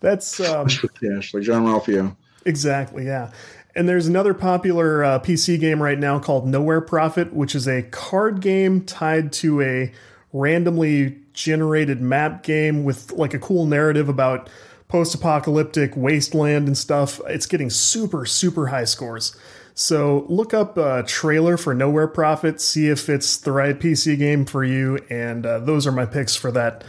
that's 0.00 0.38
um, 0.40 0.64
With 0.64 1.00
cash, 1.00 1.34
like 1.34 1.42
Jean-Ralphio. 1.42 2.16
Exactly, 2.44 3.06
yeah. 3.06 3.30
And 3.78 3.88
there's 3.88 4.08
another 4.08 4.34
popular 4.34 5.04
uh, 5.04 5.20
PC 5.20 5.60
game 5.60 5.80
right 5.80 6.00
now 6.00 6.18
called 6.18 6.48
Nowhere 6.48 6.80
Prophet, 6.80 7.32
which 7.32 7.54
is 7.54 7.68
a 7.68 7.84
card 7.84 8.40
game 8.40 8.84
tied 8.84 9.32
to 9.34 9.62
a 9.62 9.92
randomly 10.32 11.20
generated 11.32 12.00
map 12.00 12.42
game 12.42 12.82
with 12.82 13.12
like 13.12 13.34
a 13.34 13.38
cool 13.38 13.66
narrative 13.66 14.08
about 14.08 14.50
post 14.88 15.14
apocalyptic 15.14 15.96
wasteland 15.96 16.66
and 16.66 16.76
stuff. 16.76 17.20
It's 17.28 17.46
getting 17.46 17.70
super, 17.70 18.26
super 18.26 18.66
high 18.66 18.82
scores. 18.82 19.36
So 19.74 20.26
look 20.28 20.52
up 20.52 20.76
a 20.76 21.04
trailer 21.04 21.56
for 21.56 21.72
Nowhere 21.72 22.08
Prophet, 22.08 22.60
see 22.60 22.88
if 22.88 23.08
it's 23.08 23.36
the 23.36 23.52
right 23.52 23.78
PC 23.78 24.18
game 24.18 24.44
for 24.44 24.64
you. 24.64 24.98
And 25.08 25.46
uh, 25.46 25.60
those 25.60 25.86
are 25.86 25.92
my 25.92 26.04
picks 26.04 26.34
for 26.34 26.50
that 26.50 26.82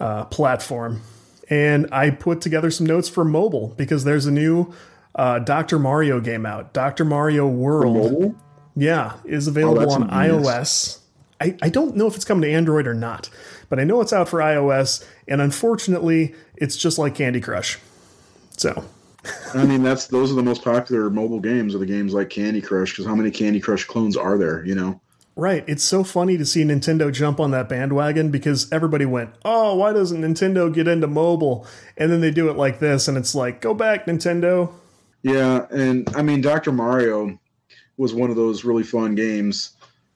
uh, 0.00 0.24
platform. 0.24 1.02
And 1.48 1.86
I 1.92 2.10
put 2.10 2.40
together 2.40 2.72
some 2.72 2.86
notes 2.86 3.08
for 3.08 3.24
mobile 3.24 3.74
because 3.76 4.02
there's 4.02 4.26
a 4.26 4.32
new 4.32 4.74
uh, 5.14 5.38
Dr. 5.40 5.78
Mario 5.78 6.20
game 6.20 6.46
out. 6.46 6.72
Dr. 6.72 7.04
Mario 7.04 7.46
World, 7.46 8.34
yeah, 8.76 9.16
is 9.24 9.46
available 9.46 9.80
that's 9.80 9.94
on 9.94 10.08
iOS. 10.10 10.98
I, 11.40 11.56
I 11.60 11.68
don't 11.68 11.96
know 11.96 12.06
if 12.06 12.14
it's 12.14 12.24
coming 12.24 12.42
to 12.42 12.52
Android 12.52 12.86
or 12.86 12.94
not, 12.94 13.28
but 13.68 13.80
I 13.80 13.84
know 13.84 14.00
it's 14.00 14.12
out 14.12 14.28
for 14.28 14.38
iOS. 14.38 15.04
And 15.26 15.40
unfortunately, 15.40 16.34
it's 16.56 16.76
just 16.76 16.98
like 16.98 17.14
Candy 17.14 17.40
Crush. 17.40 17.78
So 18.56 18.84
I 19.54 19.64
mean, 19.64 19.82
that's 19.82 20.06
those 20.06 20.32
are 20.32 20.34
the 20.34 20.42
most 20.42 20.64
popular 20.64 21.10
mobile 21.10 21.40
games. 21.40 21.74
Are 21.74 21.78
the 21.78 21.86
games 21.86 22.14
like 22.14 22.30
Candy 22.30 22.60
Crush? 22.60 22.92
Because 22.92 23.06
how 23.06 23.14
many 23.14 23.30
Candy 23.30 23.60
Crush 23.60 23.84
clones 23.84 24.16
are 24.16 24.38
there? 24.38 24.64
You 24.64 24.74
know. 24.74 25.00
Right. 25.34 25.64
It's 25.66 25.84
so 25.84 26.04
funny 26.04 26.36
to 26.36 26.44
see 26.44 26.62
Nintendo 26.62 27.10
jump 27.10 27.40
on 27.40 27.52
that 27.52 27.66
bandwagon 27.66 28.30
because 28.30 28.70
everybody 28.70 29.06
went, 29.06 29.30
oh, 29.46 29.76
why 29.76 29.94
doesn't 29.94 30.20
Nintendo 30.20 30.72
get 30.72 30.86
into 30.86 31.06
mobile? 31.06 31.66
And 31.96 32.12
then 32.12 32.20
they 32.20 32.30
do 32.30 32.50
it 32.50 32.56
like 32.56 32.80
this, 32.80 33.08
and 33.08 33.16
it's 33.16 33.34
like, 33.34 33.62
go 33.62 33.72
back, 33.72 34.06
Nintendo. 34.06 34.74
Yeah, 35.22 35.66
and 35.70 36.08
I 36.14 36.22
mean, 36.22 36.40
Dr. 36.40 36.72
Mario 36.72 37.38
was 37.96 38.14
one 38.14 38.30
of 38.30 38.36
those 38.36 38.64
really 38.64 38.82
fun 38.82 39.14
games 39.14 39.72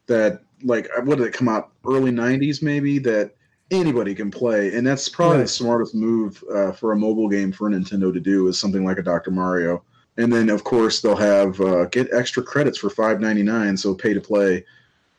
that, 0.06 0.40
like, 0.62 0.88
what 1.04 1.18
did 1.18 1.26
it 1.26 1.32
come 1.32 1.48
out? 1.48 1.70
Early 1.86 2.10
'90s, 2.10 2.62
maybe 2.62 2.98
that 3.00 3.32
anybody 3.70 4.14
can 4.14 4.30
play, 4.30 4.74
and 4.74 4.86
that's 4.86 5.08
probably 5.08 5.36
Right. 5.38 5.42
the 5.42 5.48
smartest 5.48 5.94
move 5.94 6.42
uh, 6.52 6.72
for 6.72 6.92
a 6.92 6.96
mobile 6.96 7.28
game 7.28 7.52
for 7.52 7.70
Nintendo 7.70 8.12
to 8.12 8.20
do 8.20 8.48
is 8.48 8.58
something 8.58 8.84
like 8.84 8.98
a 8.98 9.02
Dr. 9.02 9.30
Mario. 9.30 9.82
And 10.16 10.32
then, 10.32 10.48
of 10.48 10.64
course, 10.64 11.00
they'll 11.02 11.14
have 11.16 11.60
uh, 11.60 11.84
get 11.86 12.08
extra 12.12 12.42
credits 12.42 12.78
for 12.78 12.88
five 12.90 13.20
ninety 13.20 13.42
nine, 13.42 13.76
so 13.76 13.94
pay 13.94 14.14
to 14.14 14.20
play. 14.20 14.64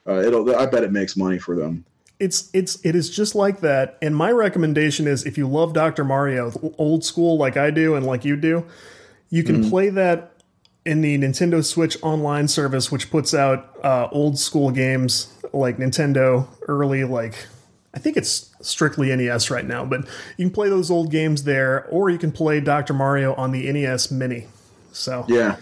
Uh, 0.08 0.22
it'll. 0.22 0.56
I 0.56 0.66
bet 0.66 0.84
it 0.84 0.92
makes 0.92 1.16
money 1.16 1.38
for 1.38 1.56
them. 1.56 1.86
It's 2.20 2.50
it's 2.52 2.84
it 2.84 2.96
is 2.96 3.10
just 3.10 3.36
like 3.36 3.60
that. 3.60 3.98
And 4.02 4.16
my 4.16 4.32
recommendation 4.32 5.06
is 5.06 5.24
if 5.26 5.38
you 5.38 5.48
love 5.48 5.74
Dr. 5.74 6.04
Mario 6.04 6.52
old 6.80 7.06
school 7.06 7.38
like 7.38 7.58
I 7.58 7.70
do 7.70 7.94
and 7.94 8.06
like 8.08 8.26
you 8.26 8.36
do, 8.36 8.66
you 9.30 9.44
can 9.44 9.70
play 9.70 9.90
that 9.90 10.34
in 10.86 11.02
the 11.02 11.18
Nintendo 11.18 11.64
Switch 11.64 11.98
online 12.02 12.48
service, 12.48 12.92
which 12.92 13.10
puts 13.12 13.34
out 13.34 13.76
uh, 13.84 14.08
old 14.12 14.40
school 14.40 14.72
games 14.72 15.34
like 15.54 15.78
Nintendo 15.78 16.48
early 16.68 17.04
like 17.04 17.48
I 17.94 18.00
think 18.00 18.16
it's 18.16 18.54
strictly 18.62 19.16
NES 19.16 19.50
right 19.50 19.66
now, 19.66 19.84
but 19.84 20.02
you 20.38 20.46
can 20.46 20.52
play 20.52 20.70
those 20.70 20.92
old 20.92 21.10
games 21.10 21.44
there, 21.44 21.86
or 21.86 22.10
you 22.12 22.20
can 22.20 22.32
play 22.32 22.60
Dr. 22.60 22.94
Mario 22.94 23.34
on 23.36 23.52
the 23.52 23.72
NES 23.72 24.12
Mini. 24.12 24.46
So 24.92 25.26
Yeah, 25.28 25.58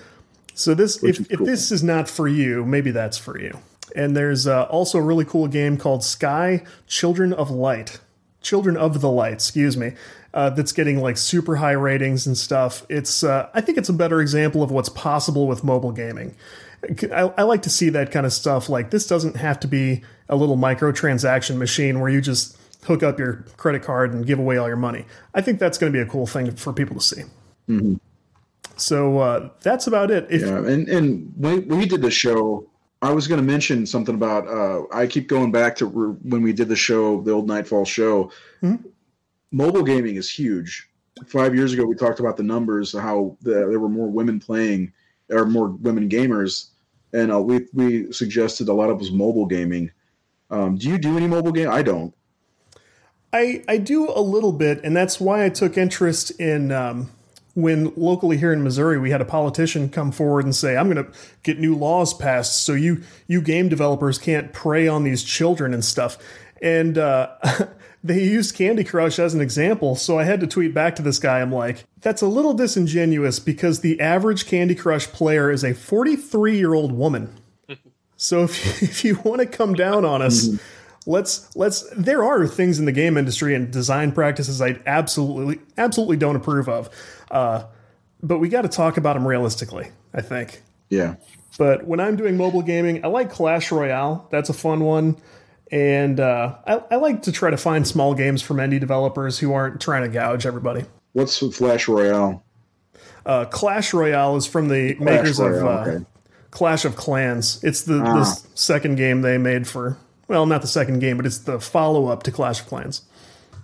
so 0.56 0.74
this, 0.74 1.02
Which 1.02 1.20
if, 1.20 1.32
is 1.32 1.40
if 1.40 1.46
this 1.46 1.72
is 1.72 1.84
not 1.84 2.10
for 2.10 2.28
you, 2.28 2.66
maybe 2.66 2.92
that's 2.92 3.18
for 3.18 3.38
you. 3.38 3.60
And 3.96 4.16
there's 4.16 4.48
uh, 4.48 4.64
also 4.64 4.98
a 4.98 5.02
really 5.02 5.26
cool 5.26 5.48
game 5.48 5.78
called 5.78 6.04
Sky 6.04 6.64
Children 6.88 7.34
of 7.34 7.52
Light, 7.52 8.00
Children 8.42 8.78
of 8.78 9.02
the 9.02 9.12
Light, 9.12 9.34
excuse 9.34 9.76
me. 9.76 9.94
Uh, 10.36 10.50
that's 10.50 10.74
getting 10.74 11.02
like 11.02 11.18
super 11.18 11.56
high 11.56 11.72
ratings 11.72 12.28
and 12.28 12.38
stuff. 12.38 12.86
It's 12.90 13.24
uh, 13.24 13.50
I 13.54 13.62
think 13.62 13.78
it's 13.78 13.90
a 13.90 13.94
better 13.94 14.20
example 14.22 14.62
of 14.62 14.70
what's 14.70 14.90
possible 14.90 15.48
with 15.48 15.64
mobile 15.64 15.94
gaming. 15.94 16.36
I, 17.12 17.34
I 17.38 17.44
like 17.44 17.62
to 17.64 17.70
see 17.70 17.90
that 17.90 18.12
kind 18.12 18.26
of 18.26 18.34
stuff. 18.34 18.68
Like 18.70 18.92
this 18.92 19.08
doesn't 19.08 19.38
have 19.38 19.60
to 19.62 19.68
be 19.68 20.04
a 20.28 20.36
little 20.36 20.58
microtransaction 20.58 21.56
machine 21.56 22.02
where 22.02 22.10
you 22.10 22.20
just 22.20 22.58
hook 22.84 23.02
up 23.02 23.18
your 23.18 23.46
credit 23.56 23.82
card 23.82 24.14
and 24.14 24.26
give 24.28 24.38
away 24.38 24.58
all 24.58 24.68
your 24.68 24.78
money. 24.78 25.06
I 25.34 25.42
think 25.42 25.58
that's 25.58 25.78
going 25.78 25.92
to 25.92 25.98
be 25.98 26.02
a 26.02 26.06
cool 26.06 26.28
thing 26.28 26.54
for 26.56 26.74
people 26.74 26.98
to 26.98 27.02
see. 27.02 27.24
Mm-hmm. 27.70 27.96
So 28.76 29.20
uh, 29.20 29.50
that's 29.62 29.88
about 29.88 30.12
it. 30.12 30.28
If, 30.30 30.42
yeah, 30.42 30.58
and 30.58 30.90
and 30.90 31.34
when 31.38 31.66
we 31.70 31.86
did 31.86 32.02
the 32.02 32.12
show, 32.12 32.70
I 33.02 33.14
was 33.14 33.28
going 33.30 33.40
to 33.40 33.48
mention 33.48 33.86
something 33.86 34.14
about. 34.14 34.50
Uh, 34.50 34.84
I 34.92 35.08
keep 35.08 35.30
going 35.30 35.54
back 35.54 35.78
to 35.78 35.88
when 35.88 36.42
we 36.42 36.52
did 36.52 36.68
the 36.68 36.76
show, 36.76 37.22
the 37.22 37.32
old 37.32 37.48
Nightfall 37.48 37.86
show. 37.86 38.32
Mm-hmm. 38.62 38.90
Mobile 39.56 39.84
gaming 39.84 40.18
is 40.18 40.30
huge. 40.30 40.90
Five 41.28 41.56
years 41.56 41.72
ago, 41.72 41.86
we 41.86 41.96
talked 41.96 42.20
about 42.20 42.36
the 42.36 42.44
numbers, 42.44 42.92
how 42.92 43.38
the, 43.42 43.52
there 43.52 43.80
were 43.80 43.88
more 43.88 44.10
women 44.10 44.38
playing, 44.38 44.92
or 45.30 45.46
more 45.46 45.70
women 45.70 46.10
gamers, 46.10 46.72
and 47.14 47.32
uh, 47.32 47.40
we 47.40 47.66
we 47.74 48.12
suggested 48.12 48.68
a 48.68 48.74
lot 48.74 48.90
of 48.90 49.00
was 49.00 49.12
mobile 49.12 49.46
gaming. 49.46 49.92
Um, 50.52 50.76
do 50.76 50.90
you 50.90 50.98
do 50.98 51.16
any 51.16 51.28
mobile 51.28 51.54
game? 51.54 51.70
I 51.70 51.84
don't. 51.84 52.14
I 53.32 53.64
I 53.70 53.78
do 53.78 54.10
a 54.10 54.20
little 54.20 54.52
bit, 54.52 54.82
and 54.84 54.94
that's 54.94 55.22
why 55.22 55.46
I 55.46 55.50
took 55.50 55.78
interest 55.78 56.32
in. 56.32 56.74
Um, 56.74 57.12
when 57.54 57.94
locally 57.96 58.36
here 58.36 58.52
in 58.52 58.62
Missouri 58.62 59.00
we 59.00 59.12
had 59.12 59.22
a 59.22 59.26
politician 59.26 59.88
come 59.88 60.12
forward 60.12 60.44
and 60.44 60.54
say, 60.54 60.76
"I'm 60.76 60.92
going 60.92 61.06
to 61.06 61.10
get 61.44 61.58
new 61.58 61.74
laws 61.74 62.14
passed 62.14 62.66
so 62.66 62.74
you 62.74 63.04
you 63.28 63.42
game 63.42 63.70
developers 63.70 64.18
can't 64.18 64.52
prey 64.52 64.90
on 64.90 65.06
these 65.06 65.24
children 65.24 65.74
and 65.74 65.86
stuff." 65.86 66.18
And 66.62 66.98
uh, 66.98 67.30
they 68.06 68.24
used 68.24 68.56
Candy 68.56 68.84
Crush 68.84 69.18
as 69.18 69.34
an 69.34 69.42
example, 69.42 69.96
so 69.96 70.20
I 70.20 70.26
had 70.26 70.40
to 70.42 70.48
tweet 70.48 70.76
back 70.76 70.96
to 70.98 71.02
this 71.02 71.18
guy. 71.18 71.42
I'm 71.42 71.52
like, 71.52 71.86
"That's 72.02 72.22
a 72.22 72.28
little 72.28 72.54
disingenuous 72.54 73.40
because 73.40 73.80
the 73.80 74.00
average 74.00 74.46
Candy 74.46 74.76
Crush 74.76 75.08
player 75.08 75.50
is 75.50 75.64
a 75.64 75.74
43 75.74 76.56
year 76.56 76.74
old 76.74 76.92
woman." 76.92 77.34
so 78.16 78.44
if 78.44 78.84
if 78.84 79.04
you 79.04 79.20
want 79.24 79.42
to 79.42 79.48
come 79.48 79.74
down 79.74 80.06
on 80.06 80.22
us. 80.22 80.50
Let's 81.08 81.56
let's 81.56 81.88
there 81.96 82.24
are 82.24 82.48
things 82.48 82.80
in 82.80 82.86
the 82.86 82.92
game 82.92 83.16
industry 83.16 83.54
and 83.54 83.70
design 83.70 84.12
practices 84.12 84.60
I 84.60 84.80
absolutely 84.88 85.60
absolutely 85.78 86.18
don't 86.18 86.36
approve 86.36 86.68
of. 86.68 86.90
Uh, 87.30 87.66
but 88.24 88.40
we 88.40 88.50
got 88.50 88.64
to 88.64 88.70
talk 88.70 88.98
about 88.98 89.14
them 89.14 89.28
realistically, 89.28 89.92
I 90.16 90.22
think. 90.22 90.64
Yeah. 90.90 91.18
But 91.60 91.86
when 91.86 92.00
I'm 92.00 92.16
doing 92.16 92.38
mobile 92.38 92.64
gaming, 92.64 93.06
I 93.06 93.08
like 93.10 93.30
Clash 93.30 93.72
Royale. 93.72 94.28
That's 94.32 94.50
a 94.50 94.54
fun 94.54 94.80
one. 94.80 95.18
And 95.76 96.22
uh, 96.22 96.56
I, 96.66 96.82
I, 96.92 96.96
like 96.96 97.24
to 97.24 97.34
try 97.34 97.50
to 97.50 97.58
find 97.58 97.86
small 97.86 98.14
games 98.14 98.42
from 98.42 98.58
indie 98.58 98.80
developers 98.80 99.40
who 99.40 99.52
aren't 99.52 99.82
trying 99.82 100.04
to 100.04 100.08
gouge 100.08 100.46
everybody. 100.46 100.86
What's 101.12 101.38
Flash 101.54 101.90
Royale? 101.90 102.46
Uh, 103.26 103.44
Clash 103.44 103.94
Royale 103.94 104.38
is 104.38 104.48
from 104.48 104.70
the 104.70 104.96
Clash 104.96 105.06
makers 105.06 105.40
Royale, 105.40 105.58
of 105.58 105.66
uh, 105.66 105.90
okay. 105.90 106.06
Clash 106.52 106.86
of 106.86 106.96
Clans. 106.96 107.62
It's 107.62 107.82
the, 107.82 108.00
ah. 108.00 108.20
the 108.20 108.26
second 108.54 108.96
game 108.96 109.22
they 109.22 109.38
made 109.38 109.68
for, 109.68 109.98
well, 110.30 110.46
not 110.46 110.62
the 110.62 110.68
second 110.68 111.00
game, 111.00 111.18
but 111.18 111.26
it's 111.26 111.40
the 111.40 111.60
follow 111.60 112.08
up 112.08 112.24
to 112.24 112.32
Clash 112.32 112.62
of 112.62 112.68
Clans 112.68 113.02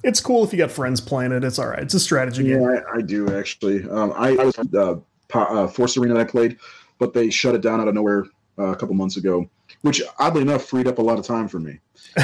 it's 0.04 0.20
cool 0.20 0.44
if 0.44 0.52
you 0.52 0.58
got 0.58 0.72
friends 0.72 1.00
playing 1.00 1.32
it. 1.32 1.44
It's 1.44 1.60
all 1.60 1.68
right. 1.68 1.84
It's 1.84 1.94
a 1.94 2.00
strategy 2.00 2.44
yeah, 2.44 2.56
game. 2.56 2.64
Yeah, 2.64 2.82
I, 2.92 2.98
I, 2.98 3.02
do 3.02 3.38
actually. 3.38 3.88
Um, 3.90 4.14
I, 4.16 4.30
I 4.30 4.46
was 4.46 4.58
uh, 4.58 4.96
uh, 5.34 5.68
Force 5.68 5.98
Arena 5.98 6.16
that 6.16 6.22
I 6.22 6.24
played, 6.24 6.58
but 7.00 7.14
they 7.14 7.30
shut 7.30 7.56
it 7.56 7.62
down 7.62 7.80
out 7.80 7.88
of 7.88 7.94
nowhere 7.94 8.26
uh, 8.58 8.70
a 8.70 8.76
couple 8.76 8.96
months 8.96 9.18
ago, 9.18 9.50
which 9.82 10.02
oddly 10.20 10.42
enough 10.42 10.66
freed 10.66 10.88
up 10.88 10.98
a 10.98 11.02
lot 11.02 11.20
of 11.20 11.26
time 11.26 11.48
for 11.48 11.60
me. 11.60 11.80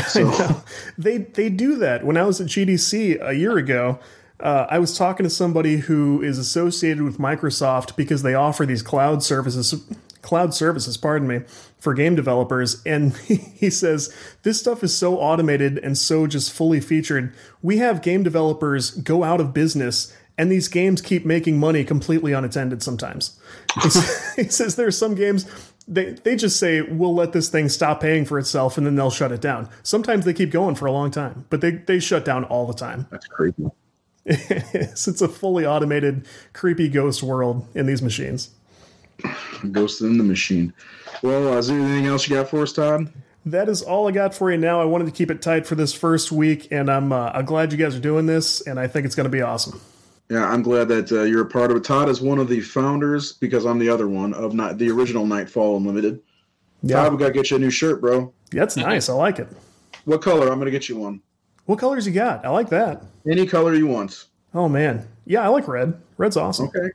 So 0.07 0.31
they 0.97 1.19
they 1.19 1.49
do 1.49 1.75
that. 1.77 2.05
When 2.05 2.17
I 2.17 2.23
was 2.23 2.41
at 2.41 2.47
GDC 2.47 3.25
a 3.25 3.33
year 3.33 3.57
ago, 3.57 3.99
uh, 4.39 4.67
I 4.69 4.79
was 4.79 4.97
talking 4.97 5.23
to 5.23 5.29
somebody 5.29 5.77
who 5.77 6.21
is 6.21 6.37
associated 6.37 7.03
with 7.03 7.17
Microsoft 7.17 7.95
because 7.95 8.23
they 8.23 8.33
offer 8.33 8.65
these 8.65 8.81
cloud 8.81 9.23
services 9.23 9.83
cloud 10.27 10.53
services, 10.53 10.97
pardon 10.97 11.25
me, 11.25 11.39
for 11.79 11.93
game 11.93 12.13
developers. 12.13 12.83
And 12.85 13.15
he 13.17 13.69
says, 13.69 14.13
this 14.43 14.59
stuff 14.59 14.83
is 14.83 14.93
so 14.93 15.17
automated 15.17 15.77
and 15.77 15.97
so 15.97 16.27
just 16.27 16.51
fully 16.51 16.81
featured. 16.81 17.33
We 17.61 17.77
have 17.77 18.01
game 18.01 18.23
developers 18.23 18.91
go 18.91 19.23
out 19.23 19.39
of 19.39 19.53
business 19.53 20.13
and 20.37 20.51
these 20.51 20.67
games 20.67 21.01
keep 21.01 21.25
making 21.25 21.59
money 21.59 21.83
completely 21.85 22.33
unattended 22.33 22.83
sometimes. 22.83 23.39
he 24.35 24.49
says 24.49 24.75
there 24.75 24.87
are 24.87 24.91
some 24.91 25.15
games 25.15 25.45
they 25.87 26.11
they 26.11 26.35
just 26.35 26.59
say 26.59 26.81
we'll 26.81 27.15
let 27.15 27.31
this 27.31 27.49
thing 27.49 27.69
stop 27.69 28.01
paying 28.01 28.25
for 28.25 28.37
itself 28.37 28.77
and 28.77 28.85
then 28.85 28.95
they'll 28.95 29.11
shut 29.11 29.31
it 29.31 29.41
down. 29.41 29.69
Sometimes 29.83 30.25
they 30.25 30.33
keep 30.33 30.51
going 30.51 30.75
for 30.75 30.85
a 30.85 30.91
long 30.91 31.11
time, 31.11 31.45
but 31.49 31.61
they 31.61 31.71
they 31.71 31.99
shut 31.99 32.25
down 32.25 32.43
all 32.45 32.65
the 32.65 32.73
time. 32.73 33.07
That's 33.09 33.27
creepy. 33.27 33.67
it's, 34.25 35.07
it's 35.07 35.21
a 35.21 35.27
fully 35.27 35.65
automated 35.65 36.27
creepy 36.53 36.89
ghost 36.89 37.23
world 37.23 37.67
in 37.73 37.85
these 37.85 38.01
machines. 38.01 38.49
Ghost 39.71 40.01
in 40.01 40.17
the 40.17 40.23
Machine. 40.23 40.73
Well, 41.23 41.53
uh, 41.53 41.57
is 41.57 41.67
there 41.67 41.79
anything 41.79 42.05
else 42.05 42.29
you 42.29 42.35
got 42.35 42.49
for 42.49 42.61
us, 42.61 42.73
Todd? 42.73 43.11
That 43.45 43.69
is 43.69 43.81
all 43.81 44.07
I 44.07 44.11
got 44.11 44.35
for 44.35 44.51
you 44.51 44.57
now. 44.57 44.81
I 44.81 44.85
wanted 44.85 45.05
to 45.05 45.11
keep 45.11 45.31
it 45.31 45.41
tight 45.41 45.65
for 45.65 45.75
this 45.75 45.93
first 45.93 46.31
week, 46.31 46.67
and 46.69 46.91
I'm 46.91 47.11
uh, 47.11 47.31
I'm 47.33 47.45
glad 47.45 47.71
you 47.71 47.77
guys 47.77 47.95
are 47.95 48.01
doing 48.01 48.25
this, 48.25 48.61
and 48.61 48.79
I 48.79 48.87
think 48.87 49.05
it's 49.05 49.15
going 49.15 49.25
to 49.25 49.29
be 49.29 49.41
awesome. 49.41 49.79
Yeah, 50.29 50.45
I'm 50.49 50.61
glad 50.61 50.89
that 50.89 51.11
uh, 51.11 51.23
you're 51.23 51.43
a 51.43 51.49
part 51.49 51.71
of 51.71 51.77
it. 51.77 51.83
Todd 51.83 52.09
is 52.09 52.21
one 52.21 52.37
of 52.37 52.49
the 52.49 52.59
founders 52.59 53.33
because 53.33 53.65
I'm 53.65 53.79
the 53.79 53.89
other 53.89 54.09
one 54.09 54.33
of 54.33 54.53
not 54.53 54.77
the 54.77 54.89
original 54.91 55.25
Nightfall 55.25 55.77
Unlimited. 55.77 56.21
Yeah. 56.83 56.97
Todd, 56.97 57.13
we 57.13 57.17
got 57.17 57.27
to 57.27 57.33
get 57.33 57.49
you 57.49 57.57
a 57.57 57.59
new 57.59 57.69
shirt, 57.69 58.01
bro. 58.01 58.33
That's 58.51 58.75
nice. 58.75 59.07
I 59.09 59.13
like 59.13 59.39
it. 59.39 59.47
What 60.05 60.21
color? 60.21 60.51
I'm 60.51 60.59
going 60.59 60.65
to 60.65 60.71
get 60.71 60.89
you 60.89 60.97
one. 60.97 61.21
What 61.65 61.79
colors 61.79 62.05
you 62.07 62.13
got? 62.13 62.45
I 62.45 62.49
like 62.49 62.69
that. 62.69 63.03
Any 63.29 63.45
color 63.45 63.73
you 63.73 63.87
want. 63.87 64.25
Oh 64.53 64.69
man, 64.69 65.05
yeah, 65.25 65.43
I 65.43 65.49
like 65.49 65.67
red. 65.67 65.99
Red's 66.17 66.37
awesome. 66.37 66.67
Okay, 66.67 66.89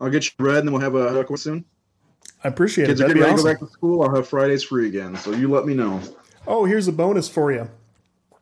I'll 0.00 0.10
get 0.10 0.24
you 0.24 0.32
red, 0.44 0.58
and 0.58 0.68
then 0.68 0.72
we'll 0.72 0.82
have 0.82 0.96
a 0.96 1.12
haircut 1.12 1.38
soon. 1.38 1.64
I 2.42 2.48
appreciate 2.48 2.86
Kids 2.86 3.00
it. 3.00 3.04
Kids 3.04 3.12
are 3.12 3.14
getting 3.14 3.22
ready 3.22 3.34
awesome. 3.34 3.46
to 3.46 3.54
go 3.54 3.60
back 3.60 3.68
to 3.68 3.72
school. 3.72 4.02
I'll 4.02 4.14
have 4.14 4.26
Fridays 4.26 4.64
free 4.64 4.88
again, 4.88 5.16
so 5.16 5.30
you 5.30 5.48
let 5.48 5.66
me 5.66 5.74
know. 5.74 6.00
Oh, 6.46 6.64
here's 6.64 6.88
a 6.88 6.92
bonus 6.92 7.28
for 7.28 7.52
you. 7.52 7.70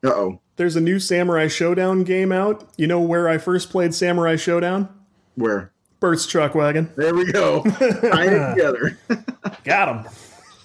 Uh 0.02 0.09
oh. 0.09 0.40
There's 0.61 0.77
a 0.77 0.81
new 0.83 1.01
Samurai 1.01 1.46
Shodown 1.46 2.05
game 2.05 2.33
out. 2.33 2.68
You 2.77 2.87
know 2.87 3.01
where 3.01 3.31
I 3.31 3.38
first 3.38 3.70
played 3.70 3.94
Samurai 3.94 4.35
Shodown? 4.35 4.90
Where? 5.35 5.73
Bert's 6.01 6.27
Truck 6.27 6.55
Wagon. 6.55 6.92
There 6.96 7.14
we 7.14 7.33
go. 7.33 7.62
Tie 7.64 8.27
it 8.27 8.55
together. 8.55 8.99
Got 9.64 10.05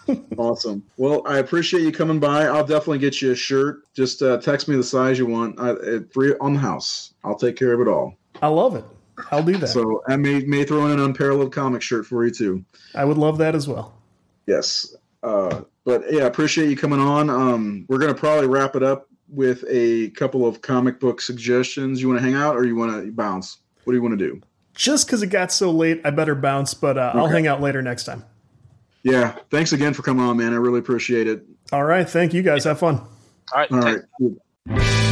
him. 0.06 0.22
awesome. 0.38 0.84
Well, 0.98 1.22
I 1.26 1.38
appreciate 1.38 1.84
you 1.84 1.94
coming 1.94 2.20
by. 2.20 2.44
I'll 2.44 2.66
definitely 2.66 3.00
get 3.00 3.22
you 3.22 3.32
a 3.32 3.36
shirt. 3.36 3.84
Just 3.94 4.22
uh, 4.22 4.38
text 4.42 4.68
me 4.68 4.76
the 4.76 4.84
size 4.84 5.18
you 5.18 5.28
want. 5.28 5.58
I, 5.62 6.00
free 6.14 6.36
on 6.42 6.56
the 6.56 6.60
house. 6.60 7.14
I'll 7.24 7.38
take 7.38 7.56
care 7.56 7.72
of 7.72 7.80
it 7.80 7.88
all. 7.88 8.18
I 8.42 8.48
love 8.48 8.76
it. 8.76 8.84
I'll 9.32 9.44
do 9.44 9.56
that. 9.56 9.68
So 9.68 10.04
I 10.10 10.18
may 10.18 10.42
may 10.42 10.66
throw 10.66 10.88
in 10.88 10.92
an 10.92 11.00
unparalleled 11.00 11.54
comic 11.54 11.82
shirt 11.82 12.06
for 12.06 12.26
you 12.26 12.32
too. 12.32 12.66
I 12.96 13.06
would 13.06 13.18
love 13.18 13.38
that 13.38 13.56
as 13.56 13.66
well. 13.66 13.96
Yes. 14.46 14.94
Uh, 15.24 15.62
but 15.86 16.04
yeah, 16.12 16.24
I 16.24 16.28
appreciate 16.28 16.70
you 16.70 16.76
coming 16.76 17.00
on. 17.00 17.30
Um, 17.30 17.86
we're 17.88 18.00
gonna 18.00 18.14
probably 18.14 18.48
wrap 18.48 18.76
it 18.76 18.84
up 18.84 19.08
with 19.30 19.64
a 19.70 20.10
couple 20.12 20.48
of 20.48 20.62
comic 20.62 21.00
book 21.00 21.22
suggestions. 21.22 22.02
You 22.02 22.08
want 22.08 22.20
to 22.20 22.24
hang 22.24 22.36
out 22.36 22.56
or 22.56 22.66
you 22.66 22.76
want 22.76 23.04
to 23.04 23.12
bounce? 23.12 23.58
What 23.84 23.94
do 23.94 23.98
you 23.98 24.02
want 24.02 24.18
to 24.18 24.26
do? 24.26 24.42
Just 24.74 25.08
because 25.08 25.22
it 25.22 25.28
got 25.28 25.52
so 25.52 25.72
late, 25.72 26.02
I 26.04 26.10
better 26.10 26.36
bounce. 26.36 26.74
But 26.74 26.98
uh, 26.98 27.12
okay. 27.12 27.20
I'll 27.20 27.28
hang 27.28 27.48
out 27.48 27.62
later 27.62 27.82
next 27.82 28.04
time. 28.06 28.24
Yeah. 29.04 29.38
Thanks 29.52 29.72
again 29.72 29.94
for 29.94 30.02
coming 30.02 30.26
on, 30.26 30.38
man. 30.38 30.54
I 30.54 30.58
really 30.58 30.80
appreciate 30.80 31.28
it. 31.28 31.46
All 31.72 31.84
right. 31.84 32.10
Thank 32.10 32.34
you 32.34 32.42
guys. 32.42 32.64
Have 32.64 32.80
fun. 32.80 32.96
All 32.98 33.08
right. 33.56 33.72
All 33.72 33.80
right. 34.70 35.05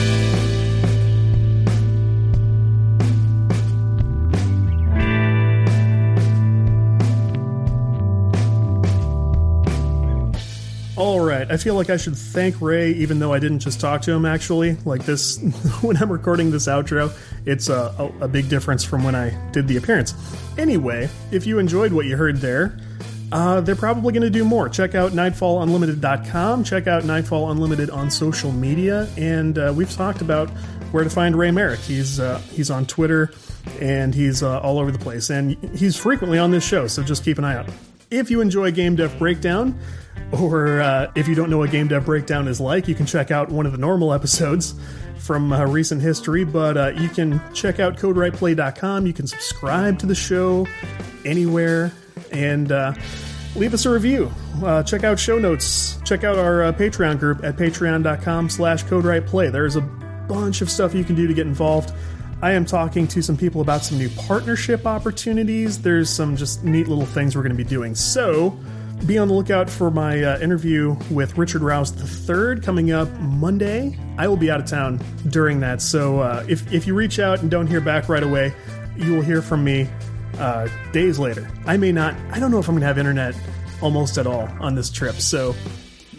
All 10.95 11.19
right. 11.19 11.49
I 11.49 11.58
feel 11.58 11.73
like 11.73 11.89
I 11.89 11.97
should 11.97 12.15
thank 12.15 12.62
Ray, 12.62 12.91
even 12.91 13.17
though 13.17 13.34
I 13.34 13.39
didn't 13.39 13.60
just 13.60 13.82
talk 13.82 14.03
to 14.03 14.12
him, 14.12 14.25
actually. 14.25 14.77
Like 14.86 15.06
this, 15.06 15.39
when 15.82 15.97
I'm 15.97 16.12
recording 16.12 16.51
this 16.51 16.67
outro, 16.67 17.12
it's 17.47 17.67
a, 17.69 18.12
a, 18.19 18.25
a 18.25 18.27
big 18.27 18.47
difference 18.47 18.84
from 18.84 19.03
when 19.03 19.15
I 19.15 19.32
did 19.51 19.67
the 19.67 19.77
appearance. 19.77 20.13
Anyway, 20.58 21.10
if 21.32 21.47
you 21.47 21.58
enjoyed 21.58 21.93
what 21.93 22.06
you 22.06 22.15
heard 22.15 22.38
there, 22.38 22.77
uh, 23.32 23.60
they're 23.62 23.75
probably 23.75 24.13
going 24.13 24.21
to 24.21 24.29
do 24.29 24.45
more. 24.45 24.69
Check 24.69 24.93
out 24.93 25.13
nightfallunlimited.com. 25.13 26.63
Check 26.63 26.86
out 26.86 27.03
Nightfall 27.03 27.49
Unlimited 27.49 27.89
on 27.89 28.12
social 28.12 28.51
media. 28.51 29.10
And 29.17 29.58
uh, 29.58 29.73
we've 29.75 29.91
talked 29.91 30.21
about 30.21 30.51
where 30.91 31.03
to 31.03 31.10
find 31.10 31.36
Ray 31.36 31.49
Merrick. 31.49 31.79
He's, 31.79 32.19
uh, 32.19 32.38
he's 32.51 32.69
on 32.69 32.86
Twitter 32.86 33.34
and 33.82 34.13
he's 34.13 34.43
uh, 34.43 34.60
all 34.60 34.77
over 34.77 34.91
the 34.91 34.99
place. 34.99 35.32
And 35.32 35.58
he's 35.75 35.97
frequently 35.97 36.38
on 36.38 36.51
this 36.51 36.63
show, 36.63 36.86
so 36.86 37.01
just 37.01 37.25
keep 37.25 37.39
an 37.39 37.45
eye 37.45 37.56
out. 37.56 37.67
If 38.12 38.29
you 38.29 38.41
enjoy 38.41 38.71
Game 38.71 38.95
Dev 38.95 39.17
Breakdown, 39.17 39.79
or 40.32 40.82
uh, 40.82 41.12
if 41.15 41.28
you 41.28 41.36
don't 41.36 41.49
know 41.49 41.60
what 41.60 41.71
Game 41.71 41.88
Dev 41.88 42.06
Breakdown 42.06 42.47
is 42.47 42.60
like, 42.60 42.88
you 42.88 42.95
can 42.95 43.06
check 43.06 43.32
out 43.32 43.49
one 43.49 43.65
of 43.65 43.71
the 43.71 43.78
normal 43.78 44.13
episodes 44.13 44.76
from 45.19 45.54
uh, 45.54 45.65
recent 45.65 46.02
history. 46.02 46.43
But 46.43 46.78
uh, 46.78 46.91
you 46.95 47.10
can 47.10 47.41
check 47.54 47.80
out 47.80 47.97
CodeWritePlay.com. 47.97 49.08
You 49.08 49.13
can 49.13 49.28
subscribe 49.28 49.99
to 49.99 50.06
the 50.06 50.15
show 50.15 50.67
anywhere 51.26 51.91
and 52.32 52.71
uh, 52.71 52.93
leave 53.56 53.73
us 53.73 53.86
a 53.86 53.89
review. 53.89 54.32
Uh, 54.63 54.84
check 54.84 55.04
out 55.04 55.19
show 55.19 55.39
notes. 55.39 55.99
Check 56.04 56.23
out 56.23 56.38
our 56.38 56.63
uh, 56.63 56.73
Patreon 56.73 57.19
group 57.19 57.43
at 57.43 57.56
patreon.com 57.56 58.49
slash 58.49 58.84
CodeWritePlay. 58.86 59.52
There's 59.52 59.76
a 59.76 59.82
bunch 59.82 60.62
of 60.62 60.69
stuff 60.69 60.93
you 60.93 61.04
can 61.04 61.15
do 61.15 61.28
to 61.28 61.34
get 61.34 61.47
involved. 61.47 61.93
I 62.41 62.52
am 62.52 62.65
talking 62.65 63.08
to 63.08 63.21
some 63.21 63.38
people 63.38 63.62
about 63.62 63.86
some 63.86 63.97
new 63.97 64.10
partnership 64.10 64.86
opportunities. 64.86 65.82
There's 65.82 66.10
some 66.10 66.36
just 66.36 66.63
neat 66.63 66.89
little 66.89 67.06
things 67.06 67.36
we're 67.36 67.41
going 67.41 67.56
to 67.56 67.63
be 67.63 67.63
doing. 67.63 67.95
So 67.95 68.58
be 69.05 69.17
on 69.17 69.27
the 69.27 69.33
lookout 69.33 69.69
for 69.69 69.91
my 69.91 70.23
uh, 70.23 70.39
interview 70.39 70.95
with 71.11 71.37
Richard 71.37 71.61
Rouse 71.61 71.91
III 72.29 72.61
coming 72.61 72.91
up 72.91 73.11
Monday. 73.19 73.97
I 74.17 74.27
will 74.27 74.37
be 74.37 74.49
out 74.49 74.61
of 74.61 74.65
town 74.65 75.01
during 75.29 75.59
that, 75.59 75.81
so 75.81 76.19
uh, 76.21 76.45
if, 76.47 76.71
if 76.71 76.87
you 76.87 76.95
reach 76.95 77.19
out 77.19 77.41
and 77.41 77.51
don't 77.51 77.67
hear 77.67 77.81
back 77.81 78.07
right 78.07 78.23
away, 78.23 78.53
you 78.95 79.13
will 79.13 79.21
hear 79.21 79.41
from 79.41 79.63
me 79.63 79.89
uh, 80.37 80.69
days 80.93 81.19
later. 81.19 81.49
I 81.65 81.75
may 81.75 81.91
not, 81.91 82.15
I 82.31 82.39
don't 82.39 82.49
know 82.49 82.59
if 82.59 82.67
I'm 82.67 82.75
going 82.75 82.81
to 82.81 82.87
have 82.87 82.97
internet 82.97 83.35
almost 83.81 84.17
at 84.17 84.25
all 84.25 84.47
on 84.61 84.75
this 84.75 84.89
trip, 84.89 85.15
so 85.15 85.53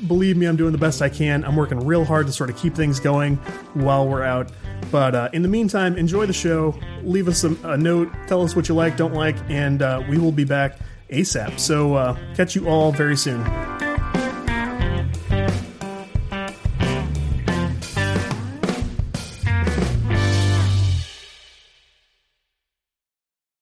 believe 0.06 0.36
me, 0.36 0.44
I'm 0.46 0.56
doing 0.56 0.72
the 0.72 0.78
best 0.78 1.00
I 1.00 1.08
can. 1.08 1.44
I'm 1.44 1.56
working 1.56 1.86
real 1.86 2.04
hard 2.04 2.26
to 2.26 2.32
sort 2.32 2.50
of 2.50 2.56
keep 2.56 2.74
things 2.74 3.00
going 3.00 3.36
while 3.74 4.06
we're 4.06 4.24
out. 4.24 4.50
But 4.90 5.14
uh, 5.14 5.28
in 5.32 5.40
the 5.40 5.48
meantime, 5.48 5.96
enjoy 5.96 6.26
the 6.26 6.34
show. 6.34 6.78
Leave 7.02 7.28
us 7.28 7.44
a, 7.44 7.56
a, 7.64 7.78
note. 7.78 8.12
Tell 8.26 8.42
us 8.42 8.54
what 8.54 8.68
you 8.68 8.74
like, 8.74 8.98
don't 8.98 9.14
like, 9.14 9.36
and 9.48 9.80
uh, 9.80 10.04
we 10.08 10.18
will 10.18 10.32
be 10.32 10.44
back 10.44 10.78
ASAP. 11.10 11.58
So 11.58 11.94
uh, 11.94 12.16
catch 12.34 12.54
you 12.54 12.68
all 12.68 12.92
very 12.92 13.16
soon. 13.16 13.42